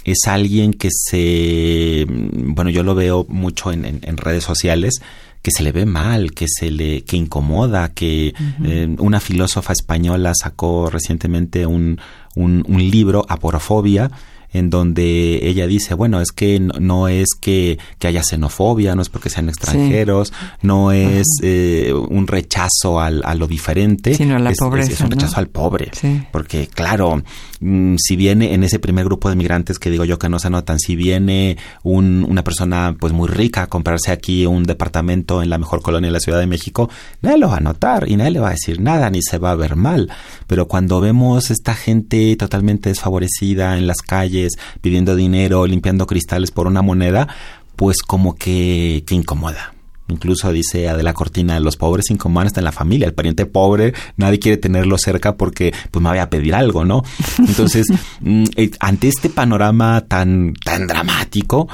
es 0.05 0.19
alguien 0.27 0.73
que 0.73 0.89
se 0.91 2.05
bueno 2.07 2.69
yo 2.69 2.83
lo 2.83 2.95
veo 2.95 3.25
mucho 3.27 3.71
en, 3.73 3.85
en 3.85 4.17
redes 4.17 4.45
sociales 4.45 5.01
que 5.41 5.51
se 5.51 5.63
le 5.63 5.71
ve 5.71 5.85
mal, 5.85 6.31
que 6.31 6.45
se 6.47 6.71
le 6.71 7.03
que 7.03 7.17
incomoda, 7.17 7.93
que 7.93 8.33
eh, 8.63 8.95
una 8.99 9.19
filósofa 9.19 9.73
española 9.73 10.33
sacó 10.33 10.89
recientemente 10.89 11.65
un, 11.65 11.99
un, 12.35 12.63
un 12.67 12.79
libro, 12.79 13.25
Aporofobia, 13.27 14.11
en 14.53 14.69
donde 14.69 15.47
ella 15.47 15.67
dice, 15.67 15.93
bueno, 15.93 16.21
es 16.21 16.31
que 16.31 16.59
no, 16.59 17.07
es 17.07 17.29
que, 17.39 17.77
haya 18.03 18.23
xenofobia, 18.23 18.95
no 18.95 19.01
es 19.01 19.09
porque 19.09 19.29
sean 19.29 19.49
extranjeros, 19.49 20.31
no 20.61 20.93
es 20.93 21.25
eh, 21.41 21.93
un 21.93 22.25
rechazo 22.25 23.01
al, 23.01 23.21
a 23.25 23.35
lo 23.35 23.47
diferente, 23.47 24.13
sino 24.13 24.37
a 24.37 24.39
la 24.39 24.51
es, 24.51 24.59
pobreza, 24.59 24.93
es, 24.93 25.01
un 25.01 25.11
rechazo 25.11 25.37
al 25.37 25.47
pobre, 25.47 25.91
porque 26.31 26.67
claro, 26.67 27.21
mm, 27.59 27.95
si 27.97 28.15
viene 28.15 28.53
en 28.53 28.63
ese 28.63 28.79
primer 28.79 29.03
grupo 29.03 29.29
de 29.29 29.35
migrantes 29.35 29.77
que 29.77 29.89
digo 29.89 30.05
yo 30.05 30.17
que 30.17 30.29
no 30.29 30.39
se 30.39 30.49
notan, 30.49 30.79
si 30.79 30.95
viene 30.95 31.57
un, 31.83 32.25
una 32.27 32.43
persona 32.45 32.95
pues 32.97 33.11
muy 33.11 33.27
rica 33.27 33.63
a 33.63 33.67
comprarse 33.67 34.11
aquí 34.11 34.45
un 34.45 34.63
departamento 34.63 35.43
en 35.43 35.49
la 35.49 35.57
mejor 35.57 35.81
colonia 35.81 36.07
de 36.07 36.13
la 36.13 36.19
Ciudad 36.21 36.39
de 36.39 36.47
México, 36.47 36.89
nadie 37.21 37.39
lo 37.39 37.49
va 37.49 37.57
a 37.57 37.61
notar 37.61 38.09
y 38.09 38.15
nadie 38.15 38.31
le 38.31 38.39
va 38.39 38.49
a 38.49 38.51
decir 38.51 38.79
nada, 38.79 39.09
ni 39.09 39.21
se 39.21 39.37
va 39.37 39.51
a 39.51 39.55
ver 39.55 39.75
mal, 39.75 40.09
pero 40.47 40.69
cuando 40.69 41.01
vemos 41.01 41.51
esta 41.51 41.75
gente 41.75 42.35
totalmente 42.37 42.87
desfavorecida 42.87 43.77
en 43.77 43.85
las 43.85 43.97
calles, 43.97 44.36
pidiendo 44.81 45.15
dinero, 45.15 45.65
limpiando 45.65 46.05
cristales 46.05 46.51
por 46.51 46.67
una 46.67 46.81
moneda, 46.81 47.27
pues 47.75 48.01
como 48.01 48.35
que, 48.35 49.03
que 49.05 49.15
incomoda. 49.15 49.73
Incluso 50.09 50.51
dice 50.53 50.87
Adela 50.87 51.13
Cortina, 51.13 51.59
los 51.59 51.75
pobres 51.75 52.09
incomodan 52.11 52.47
hasta 52.47 52.61
en 52.61 52.65
la 52.65 52.71
familia. 52.71 53.07
El 53.07 53.13
pariente 53.13 53.45
pobre, 53.45 53.93
nadie 54.15 54.39
quiere 54.39 54.57
tenerlo 54.57 54.97
cerca 54.97 55.35
porque 55.35 55.73
pues 55.91 56.01
me 56.01 56.09
vaya 56.09 56.23
a 56.23 56.29
pedir 56.29 56.55
algo, 56.55 56.85
¿no? 56.85 57.03
Entonces, 57.39 57.87
mm, 58.21 58.45
eh, 58.55 58.71
ante 58.79 59.09
este 59.09 59.29
panorama 59.29 60.05
tan, 60.07 60.53
tan 60.63 60.87
dramático, 60.87 61.67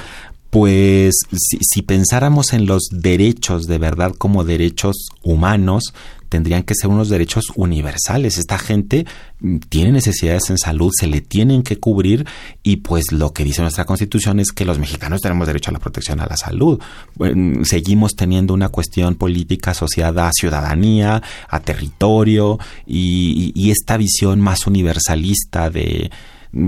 pues 0.49 1.15
si, 1.31 1.57
si, 1.61 1.81
pensáramos 1.81 2.53
en 2.53 2.65
los 2.65 2.89
derechos 2.91 3.63
de 3.65 3.77
verdad 3.79 4.13
como 4.15 4.43
derechos 4.43 5.09
humanos, 5.23 5.93
tendrían 6.33 6.63
que 6.63 6.73
ser 6.73 6.89
unos 6.89 7.09
derechos 7.09 7.43
universales. 7.55 8.39
Esta 8.39 8.57
gente 8.57 9.05
mm, 9.39 9.57
tiene 9.69 9.91
necesidades 9.91 10.49
en 10.49 10.57
salud, 10.57 10.89
se 10.91 11.05
le 11.05 11.21
tienen 11.21 11.61
que 11.61 11.77
cubrir 11.77 12.25
y 12.63 12.77
pues 12.77 13.11
lo 13.11 13.33
que 13.33 13.43
dice 13.43 13.61
nuestra 13.61 13.85
constitución 13.85 14.39
es 14.39 14.51
que 14.51 14.65
los 14.65 14.79
mexicanos 14.79 15.21
tenemos 15.21 15.45
derecho 15.45 15.69
a 15.69 15.73
la 15.73 15.79
protección 15.79 16.19
a 16.21 16.25
la 16.25 16.35
salud. 16.35 16.79
seguimos 17.65 18.15
teniendo 18.15 18.55
una 18.55 18.69
cuestión 18.69 19.13
política 19.13 19.71
asociada 19.71 20.27
a 20.27 20.31
ciudadanía, 20.33 21.21
a 21.47 21.59
territorio 21.59 22.57
y 22.87 23.69
esta 23.69 23.95
visión 23.97 24.41
más 24.41 24.65
universalista 24.65 25.69
de 25.69 26.09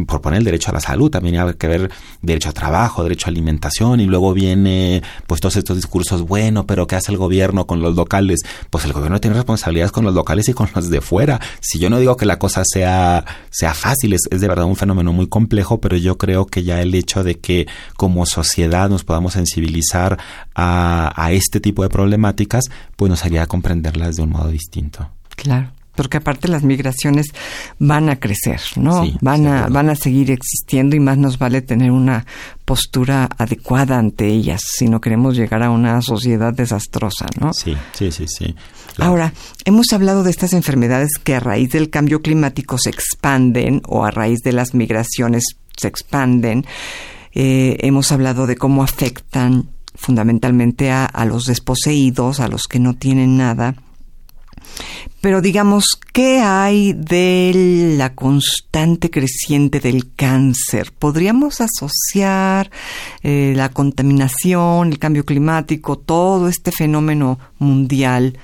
por 0.07 0.21
poner 0.21 0.39
el 0.39 0.45
derecho 0.45 0.71
a 0.71 0.73
la 0.73 0.79
salud, 0.79 1.11
también 1.11 1.37
hay 1.37 1.53
que 1.53 1.67
ver 1.67 1.91
derecho 2.21 2.49
a 2.49 2.53
trabajo, 2.53 3.03
derecho 3.03 3.27
a 3.27 3.29
alimentación 3.29 3.99
y 3.99 4.05
luego 4.05 4.33
viene 4.33 5.03
pues 5.27 5.41
todos 5.41 5.57
estos 5.57 5.75
discursos, 5.75 6.23
bueno, 6.23 6.65
pero 6.65 6.87
¿qué 6.87 6.95
hace 6.95 7.11
el 7.11 7.17
gobierno 7.17 7.67
con 7.67 7.81
los 7.81 7.95
locales? 7.95 8.41
Pues 8.69 8.85
el 8.85 8.93
gobierno 8.93 9.19
tiene 9.21 9.35
responsabilidades 9.35 9.91
con 9.91 10.03
los 10.03 10.13
locales 10.13 10.49
y 10.49 10.53
con 10.53 10.69
los 10.73 10.89
de 10.89 11.01
fuera. 11.01 11.39
Si 11.59 11.77
yo 11.77 11.89
no 11.89 11.99
digo 11.99 12.17
que 12.17 12.25
la 12.25 12.39
cosa 12.39 12.63
sea, 12.65 13.23
sea 13.51 13.73
fácil, 13.73 14.13
es, 14.13 14.21
de 14.29 14.47
verdad 14.47 14.65
un 14.65 14.75
fenómeno 14.75 15.13
muy 15.13 15.27
complejo, 15.27 15.79
pero 15.79 15.97
yo 15.97 16.17
creo 16.17 16.47
que 16.47 16.63
ya 16.63 16.81
el 16.81 16.95
hecho 16.95 17.23
de 17.23 17.35
que 17.35 17.67
como 17.95 18.25
sociedad 18.25 18.89
nos 18.89 19.03
podamos 19.03 19.33
sensibilizar 19.33 20.17
a, 20.55 21.13
a 21.15 21.31
este 21.31 21.59
tipo 21.59 21.83
de 21.83 21.89
problemáticas, 21.89 22.65
pues 22.95 23.09
nos 23.09 23.23
haría 23.23 23.45
comprenderlas 23.45 24.15
de 24.15 24.23
un 24.23 24.29
modo 24.29 24.49
distinto. 24.49 25.09
Claro 25.35 25.74
porque 25.95 26.17
aparte 26.17 26.47
las 26.47 26.63
migraciones 26.63 27.27
van 27.79 28.09
a 28.09 28.19
crecer, 28.19 28.61
¿no? 28.75 29.05
van 29.21 29.47
a 29.47 29.67
van 29.67 29.89
a 29.89 29.95
seguir 29.95 30.31
existiendo 30.31 30.95
y 30.95 30.99
más 30.99 31.17
nos 31.17 31.39
vale 31.39 31.61
tener 31.61 31.91
una 31.91 32.25
postura 32.65 33.29
adecuada 33.37 33.97
ante 33.97 34.27
ellas 34.27 34.61
si 34.77 34.87
no 34.87 35.01
queremos 35.01 35.35
llegar 35.35 35.63
a 35.63 35.69
una 35.69 36.01
sociedad 36.01 36.53
desastrosa, 36.53 37.27
¿no? 37.39 37.53
Sí, 37.53 37.75
sí, 37.93 38.11
sí, 38.11 38.25
sí. 38.27 38.55
Ahora, 38.97 39.33
hemos 39.65 39.91
hablado 39.93 40.23
de 40.23 40.31
estas 40.31 40.53
enfermedades 40.53 41.11
que 41.23 41.35
a 41.35 41.39
raíz 41.39 41.71
del 41.71 41.89
cambio 41.89 42.21
climático 42.21 42.77
se 42.77 42.89
expanden 42.89 43.81
o 43.87 44.05
a 44.05 44.11
raíz 44.11 44.39
de 44.39 44.53
las 44.53 44.73
migraciones 44.73 45.43
se 45.75 45.87
expanden. 45.87 46.65
Eh, 47.33 47.77
hemos 47.81 48.11
hablado 48.11 48.47
de 48.47 48.55
cómo 48.55 48.83
afectan 48.83 49.69
fundamentalmente 49.95 50.91
a, 50.91 51.05
a 51.05 51.25
los 51.25 51.45
desposeídos, 51.45 52.39
a 52.39 52.47
los 52.47 52.63
que 52.63 52.79
no 52.79 52.95
tienen 52.95 53.37
nada 53.37 53.75
pero 55.25 55.41
digamos, 55.41 55.99
¿qué 56.13 56.41
hay 56.41 56.93
de 56.93 57.95
la 57.97 58.13
constante 58.13 59.09
creciente 59.09 59.79
del 59.79 60.13
cáncer? 60.13 60.91
¿Podríamos 60.91 61.61
asociar 61.61 62.69
eh, 63.23 63.53
la 63.55 63.69
contaminación, 63.69 64.89
el 64.91 64.99
cambio 64.99 65.25
climático, 65.25 65.97
todo 65.97 66.47
este 66.47 66.71
fenómeno 66.71 67.39
mundial 67.57 68.37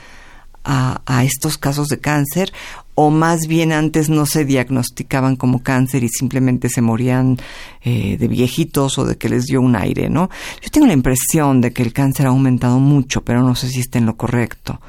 a, 0.63 1.23
estos 1.23 1.59
casos 1.59 1.87
de 1.87 1.99
cáncer? 1.99 2.51
¿O 2.95 3.11
más 3.11 3.41
bien 3.47 3.73
antes 3.73 4.09
no 4.09 4.25
se 4.25 4.43
diagnosticaban 4.43 5.35
como 5.35 5.61
cáncer 5.61 6.03
y 6.03 6.09
simplemente 6.09 6.67
se 6.67 6.81
morían 6.81 7.37
eh, 7.83 8.17
de 8.17 8.27
viejitos 8.27 8.97
o 8.97 9.05
de 9.05 9.17
que 9.17 9.29
les 9.29 9.45
dio 9.45 9.61
un 9.61 9.75
aire, 9.75 10.09
¿no? 10.09 10.31
Yo 10.63 10.71
tengo 10.71 10.87
la 10.87 10.93
impresión 10.93 11.61
de 11.61 11.73
que 11.73 11.83
el 11.83 11.93
cáncer 11.93 12.25
ha 12.25 12.29
aumentado 12.29 12.79
mucho, 12.79 13.21
pero 13.21 13.43
no 13.43 13.53
sé 13.53 13.69
si 13.69 13.81
está 13.81 13.99
en 13.99 14.07
lo 14.07 14.17
correcto. 14.17 14.81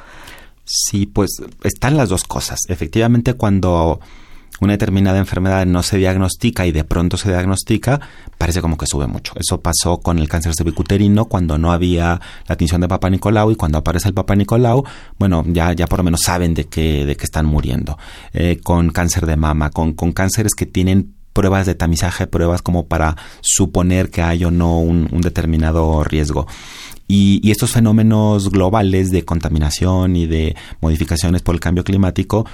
Sí, 0.64 1.07
pues 1.07 1.42
están 1.64 1.96
las 1.96 2.09
dos 2.09 2.25
cosas. 2.25 2.61
Efectivamente, 2.68 3.35
cuando 3.35 4.01
una 4.61 4.75
determinada 4.75 5.18
enfermedad 5.18 5.66
no 5.66 5.83
se 5.83 5.98
diagnostica 5.98 6.66
y 6.66 6.72
de 6.72 6.85
pronto 6.85 7.16
se 7.16 7.31
diagnostica, 7.31 8.01
parece 8.38 8.61
como 8.61 8.79
que 8.79 8.87
sube 8.87 9.09
mucho. 9.09 9.33
Eso 9.37 9.61
pasó 9.61 9.98
con 9.98 10.20
el 10.20 10.29
cáncer 10.29 10.55
cervicuterino 10.55 11.25
cuando 11.25 11.59
no 11.59 11.72
había 11.72 12.20
la 12.46 12.55
atención 12.55 12.81
de 12.81 12.87
Papa 12.87 13.11
Nicolau 13.11 13.51
y 13.51 13.57
cuando 13.57 13.79
aparece 13.79 14.09
el 14.09 14.14
Papa 14.14 14.37
Nicolau, 14.37 14.85
bueno, 15.18 15.44
ya, 15.48 15.72
ya 15.72 15.88
por 15.88 15.98
lo 15.98 16.05
menos 16.05 16.20
saben 16.20 16.55
de 16.55 16.66
que, 16.66 17.05
de 17.05 17.16
que 17.16 17.25
están 17.25 17.46
muriendo. 17.46 17.98
Eh, 18.33 18.61
con 18.62 18.90
cáncer 18.90 19.27
de 19.27 19.37
mama, 19.37 19.70
con, 19.70 19.94
con 19.94 20.12
cánceres 20.12 20.55
que 20.55 20.66
tienen 20.66 21.14
pruebas 21.33 21.66
de 21.66 21.75
tamizaje, 21.75 22.29
pruebas 22.29 22.62
como 22.62 22.87
para 22.87 23.16
suponer 23.40 24.11
que 24.11 24.22
hay 24.22 24.44
o 24.44 24.51
no 24.51 24.79
un 24.79 25.20
determinado 25.22 26.05
riesgo. 26.05 26.46
Y, 27.14 27.51
estos 27.51 27.72
fenómenos 27.72 28.51
globales 28.51 29.11
de 29.11 29.27
contaminación 29.27 30.16
y 30.16 30.27
de 30.27 30.57
modificaciones 30.81 31.42
por 31.42 31.55
el 31.55 31.61
cambio 31.61 31.85
climático 31.85 32.46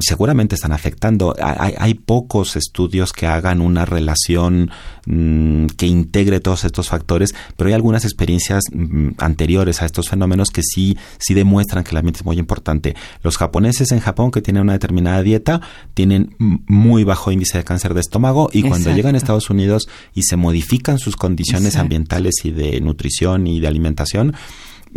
seguramente 0.00 0.54
están 0.54 0.72
afectando. 0.72 1.34
Hay, 1.40 1.94
pocos 1.94 2.56
estudios 2.56 3.12
que 3.12 3.26
hagan 3.26 3.60
una 3.60 3.84
relación 3.84 4.70
mm, 5.06 5.66
que 5.76 5.86
integre 5.86 6.40
todos 6.40 6.64
estos 6.64 6.88
factores, 6.88 7.34
pero 7.56 7.68
hay 7.68 7.74
algunas 7.74 8.04
experiencias 8.04 8.64
mm, 8.72 9.10
anteriores 9.18 9.82
a 9.82 9.86
estos 9.86 10.08
fenómenos 10.08 10.50
que 10.50 10.62
sí, 10.62 10.96
sí 11.18 11.34
demuestran 11.34 11.84
que 11.84 11.90
el 11.90 11.98
ambiente 11.98 12.20
es 12.20 12.24
muy 12.24 12.38
importante. 12.38 12.94
Los 13.22 13.36
japoneses 13.36 13.92
en 13.92 14.00
Japón 14.00 14.30
que 14.30 14.42
tienen 14.42 14.62
una 14.62 14.72
determinada 14.72 15.22
dieta 15.22 15.60
tienen 15.94 16.34
muy 16.38 17.04
bajo 17.04 17.30
índice 17.30 17.58
de 17.58 17.64
cáncer 17.64 17.94
de 17.94 18.00
estómago 18.00 18.50
y 18.52 18.62
cuando 18.62 18.90
llegan 18.92 19.14
a 19.14 19.18
Estados 19.18 19.50
Unidos 19.50 19.88
y 20.14 20.22
se 20.22 20.36
modifican 20.36 20.98
sus 20.98 21.16
condiciones 21.16 21.76
ambientales 21.76 22.34
y 22.44 22.50
de 22.50 22.80
nutrición 22.80 23.46
y 23.46 23.60
de 23.60 23.68
alimentación, 23.68 24.34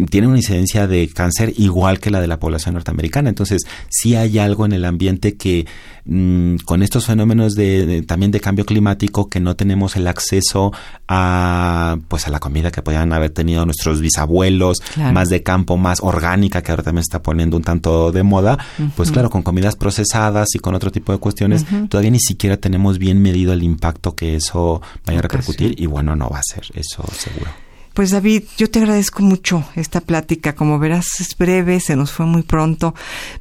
tiene 0.10 0.28
una 0.28 0.38
incidencia 0.38 0.88
de 0.88 1.08
cáncer 1.08 1.54
igual 1.58 2.00
que 2.00 2.12
la 2.12 2.20
de 2.20 2.28
la 2.28 2.40
población 2.40 2.76
norteamericana. 2.76 3.30
Entonces, 3.30 3.64
sí 3.90 4.16
hay 4.16 4.40
algo 4.40 4.66
en 4.66 4.74
el 4.74 4.86
ambiente 4.86 5.36
que 5.36 5.66
mm, 6.06 6.58
con 6.66 6.84
estos 6.84 7.06
fenómenos 7.06 7.56
de, 7.56 8.04
también 8.06 8.32
de 8.32 8.40
cambio 8.40 8.66
climático 8.66 9.30
que 9.30 9.40
no 9.40 9.56
tenemos 9.56 9.96
el 9.96 10.08
acceso 10.08 10.74
a 11.08 11.98
pues 12.08 12.28
a 12.28 12.30
la 12.30 12.40
comida 12.40 12.72
que 12.72 12.82
podían 12.82 13.14
haber 13.14 13.30
tenido 13.30 13.66
nuestros 13.66 14.02
bisabuelos, 14.02 14.78
más 15.14 15.30
de 15.30 15.44
campo, 15.44 15.78
más 15.78 16.00
orgánica 16.02 16.62
que 16.62 16.72
ahora 16.72 16.84
también 16.84 17.02
está 17.02 17.22
poniendo 17.22 17.58
un 17.58 17.64
tanto 17.64 18.12
de 18.12 18.24
moda, 18.24 18.58
pues 18.96 19.12
claro, 19.12 19.30
con 19.30 19.44
comidas 19.44 19.76
procesadas 19.76 20.50
y 20.56 20.60
con 20.60 20.76
otro 20.76 20.92
tipo 20.92 21.12
de 21.12 21.20
cuestiones, 21.20 21.66
todavía 21.90 22.12
ni 22.12 22.20
siquiera 22.20 22.58
tenemos 22.58 22.98
bien 22.98 23.22
medido 23.22 23.54
el 23.54 23.64
impacto 23.64 24.16
que 24.16 24.36
eso 24.36 24.82
vaya 25.06 25.20
a 25.20 25.22
repercutir 25.22 25.76
y 25.78 25.86
bueno, 25.86 26.16
no 26.16 26.30
va 26.30 26.40
a 26.40 26.44
ser 26.44 26.66
eso 26.76 27.04
seguro. 27.18 27.65
Pues 27.96 28.12
David, 28.12 28.44
yo 28.58 28.70
te 28.70 28.80
agradezco 28.80 29.24
mucho 29.24 29.64
esta 29.78 30.02
plática. 30.02 30.54
Como 30.54 30.80
verás, 30.80 31.22
es 31.22 31.38
breve, 31.38 31.80
se 31.80 31.96
nos 31.96 32.12
fue 32.12 32.26
muy 32.26 32.44
pronto, 32.44 32.94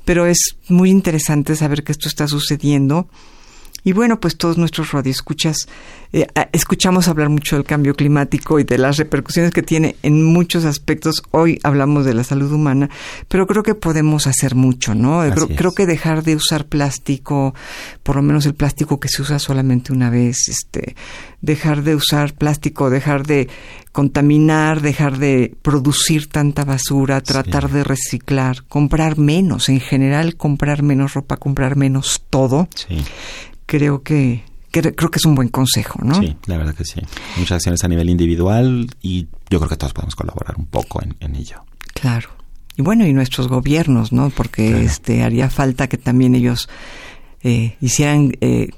pero 0.05 0.27
es 0.27 0.55
muy 0.69 0.91
interesante 0.91 1.57
saber 1.57 1.83
que 1.83 1.91
esto 1.91 2.07
está 2.07 2.29
sucediendo. 2.29 3.09
Y 3.83 3.93
bueno, 3.93 4.21
pues 4.21 4.37
todos 4.39 4.57
nuestros 4.57 4.93
radioescuchas 4.93 5.69
eh, 6.13 6.27
escuchamos 6.53 7.09
hablar 7.09 7.29
mucho 7.29 7.57
del 7.57 7.67
cambio 7.67 7.95
climático 7.95 8.59
y 8.61 8.65
de 8.65 8.79
las 8.79 8.97
repercusiones 8.97 9.51
que 9.51 9.63
tiene 9.63 9.97
en 10.03 10.25
muchos 10.25 10.65
aspectos. 10.65 11.23
Hoy 11.33 11.59
hablamos 11.65 12.07
de 12.07 12.15
la 12.15 12.23
salud 12.23 12.51
humana, 12.51 12.89
pero 13.29 13.47
creo 13.49 13.65
que 13.65 13.75
podemos 13.75 14.29
hacer 14.29 14.55
mucho, 14.55 14.95
¿no? 14.95 15.23
Creo, 15.57 15.75
que 15.75 15.85
dejar 15.85 16.23
de 16.23 16.37
usar 16.37 16.67
plástico, 16.67 17.55
por 18.03 18.17
lo 18.17 18.23
menos 18.23 18.47
el 18.47 18.55
plástico 18.55 19.01
que 19.01 19.09
se 19.09 19.21
usa 19.21 19.41
solamente 19.41 19.93
una 19.93 20.09
vez, 20.09 20.49
este, 20.49 20.95
dejar 21.43 21.83
de 21.83 21.95
usar 21.95 22.33
plástico, 22.33 22.89
dejar 22.89 23.27
de 23.27 23.49
contaminar, 23.95 24.83
dejar 24.83 25.17
de 25.19 25.57
producir 25.63 26.29
tanta 26.29 26.67
basura, 26.67 27.23
tratar 27.23 27.71
de 27.71 27.85
reciclar, 27.85 28.65
comprar 28.65 29.17
menos, 29.17 29.71
en 29.71 29.81
general 29.81 30.37
comprar 30.37 30.83
menos 30.83 31.15
ropa, 31.15 31.39
comprar 31.39 31.77
menos 31.77 32.23
todo. 32.29 32.69
Sí 32.75 33.03
creo 33.67 34.03
que, 34.03 34.45
creo 34.71 34.93
que 34.93 35.19
es 35.19 35.25
un 35.25 35.35
buen 35.35 35.49
consejo, 35.49 36.01
¿no? 36.03 36.21
Sí, 36.21 36.37
la 36.47 36.59
verdad 36.59 36.75
que 36.75 36.85
sí. 36.85 37.01
Muchas 37.37 37.57
acciones 37.57 37.85
a 37.85 37.89
nivel 37.89 38.11
individual 38.11 38.89
y 39.03 39.29
yo 39.51 39.59
creo 39.59 39.69
que 39.69 39.77
todos 39.77 39.93
podemos 39.93 40.15
colaborar 40.17 40.57
un 40.59 40.67
poco 40.67 41.01
en, 41.03 41.35
ello. 41.35 41.65
Claro. 41.95 42.31
Y 42.77 42.83
bueno, 42.83 43.07
y 43.07 43.13
nuestros 43.13 43.49
gobiernos, 43.49 44.13
¿no? 44.13 44.31
Porque 44.31 44.85
este 44.85 45.23
haría 45.23 45.49
falta 45.49 45.89
que 45.89 45.97
también 45.97 46.35
ellos 46.35 46.69
eh, 47.43 47.77
hicieran 47.81 48.33
eh, 48.41 48.71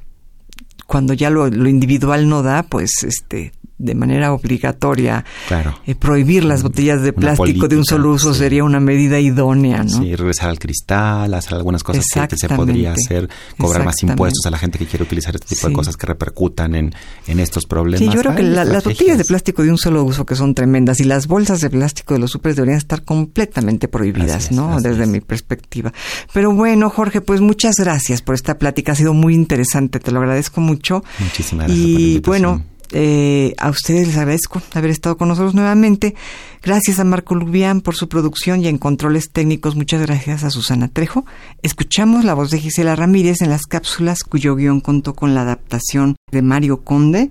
cuando 0.87 1.15
ya 1.15 1.31
lo, 1.31 1.49
lo, 1.49 1.69
individual 1.69 2.29
no 2.29 2.43
da, 2.43 2.65
pues 2.65 2.91
este 3.03 3.53
de 3.79 3.95
manera 3.95 4.33
obligatoria 4.33 5.25
claro. 5.49 5.79
Eh, 5.87 5.95
prohibir 5.95 6.45
las 6.45 6.63
botellas 6.63 7.03
de 7.03 7.13
plástico 7.13 7.69
de 7.69 7.77
un 7.77 7.85
solo 7.85 8.11
uso 8.11 8.33
sería 8.33 8.65
una 8.65 8.81
medida 8.81 9.21
idónea, 9.21 9.83
¿no? 9.83 10.03
Sí, 10.03 10.17
regresar 10.17 10.49
al 10.49 10.59
cristal, 10.59 11.35
hacer 11.35 11.55
algunas 11.55 11.83
cosas 11.83 12.05
que, 12.29 12.37
se 12.37 12.49
podría 12.49 12.93
hacer, 12.93 13.29
cobrar 13.59 13.85
más 13.85 14.03
impuestos 14.03 14.47
a 14.47 14.51
la 14.51 14.59
gente 14.59 14.79
que 14.79 14.87
quiere 14.87 15.05
utilizar 15.05 15.35
este 15.35 15.55
tipo 15.55 15.69
de 15.69 15.75
cosas 15.75 15.97
que 15.97 16.07
repercutan 16.07 16.75
en, 16.75 16.95
en 17.27 17.41
estos 17.41 17.67
problemas. 17.67 18.01
Sí, 18.01 18.15
yo 18.15 18.21
creo 18.21 18.35
que 18.35 18.43
las 18.43 18.85
botellas 18.85 19.19
de 19.19 19.25
plástico 19.25 19.63
de 19.63 19.71
un 19.71 19.79
solo 19.79 20.05
uso 20.05 20.25
que 20.25 20.37
son 20.37 20.55
tremendas 20.55 21.01
y 21.01 21.05
las 21.05 21.27
bolsas 21.27 21.61
de 21.61 21.71
plástico 21.71 22.15
de 22.15 22.21
los 22.21 22.31
supers 22.31 22.57
deberían 22.57 22.79
estar 22.79 23.05
completamente 23.05 23.89
prohibidas, 23.89 24.53
¿no? 24.53 24.81
Desde 24.81 25.07
mi 25.07 25.21
perspectiva. 25.21 25.93
Pero 26.33 26.53
bueno, 26.53 26.89
Jorge, 26.91 27.21
pues 27.21 27.41
muchas 27.41 27.77
gracias 27.77 28.23
por 28.23 28.35
esta 28.35 28.59
plática, 28.59 28.93
ha 28.93 28.95
sido 28.95 29.13
muy 29.13 29.35
interesante, 29.35 30.01
te 30.01 30.11
lo 30.13 30.21
agradezco 30.21 30.61
mucho. 30.61 31.05
Muchísimas 31.19 31.67
gracias. 31.67 31.87
Y 31.87 32.21
bueno, 32.21 32.63
eh, 32.93 33.55
a 33.59 33.71
ustedes 33.71 34.07
les 34.09 34.17
agradezco 34.17 34.63
haber 34.75 34.91
estado 34.91 35.17
con 35.17 35.29
nosotros 35.29 35.55
nuevamente. 35.55 36.15
Gracias 36.63 36.99
a 36.99 37.05
Marco 37.05 37.35
Lubián 37.35 37.81
por 37.81 37.95
su 37.95 38.09
producción 38.09 38.63
y 38.63 38.69
en 38.69 38.79
controles 38.79 39.31
técnicos. 39.31 39.77
Muchas 39.77 40.03
gracias 40.03 40.45
a 40.45 40.51
Susana 40.51 40.89
Trejo. 40.89 41.25
Escuchamos 41.63 42.25
la 42.25 42.35
voz 42.35 42.51
de 42.51 42.59
Gisela 42.59 42.97
Ramírez 42.97 43.41
en 43.43 43.51
las 43.51 43.67
cápsulas 43.67 44.23
cuyo 44.25 44.57
guion 44.57 44.81
contó 44.81 45.15
con 45.15 45.35
la 45.35 45.43
adaptación 45.43 46.17
de 46.33 46.43
Mario 46.43 46.83
Conde 46.83 47.31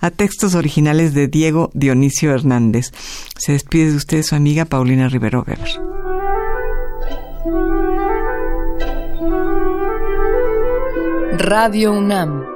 a 0.00 0.10
textos 0.10 0.54
originales 0.54 1.14
de 1.14 1.28
Diego 1.28 1.70
Dionisio 1.74 2.32
Hernández. 2.32 2.92
Se 3.38 3.52
despide 3.52 3.90
de 3.90 3.96
ustedes 3.96 4.26
su 4.26 4.34
amiga 4.34 4.64
Paulina 4.64 5.08
Rivero 5.08 5.44
Weber. 5.46 5.80
Radio 11.38 11.92
UNAM 11.92 12.55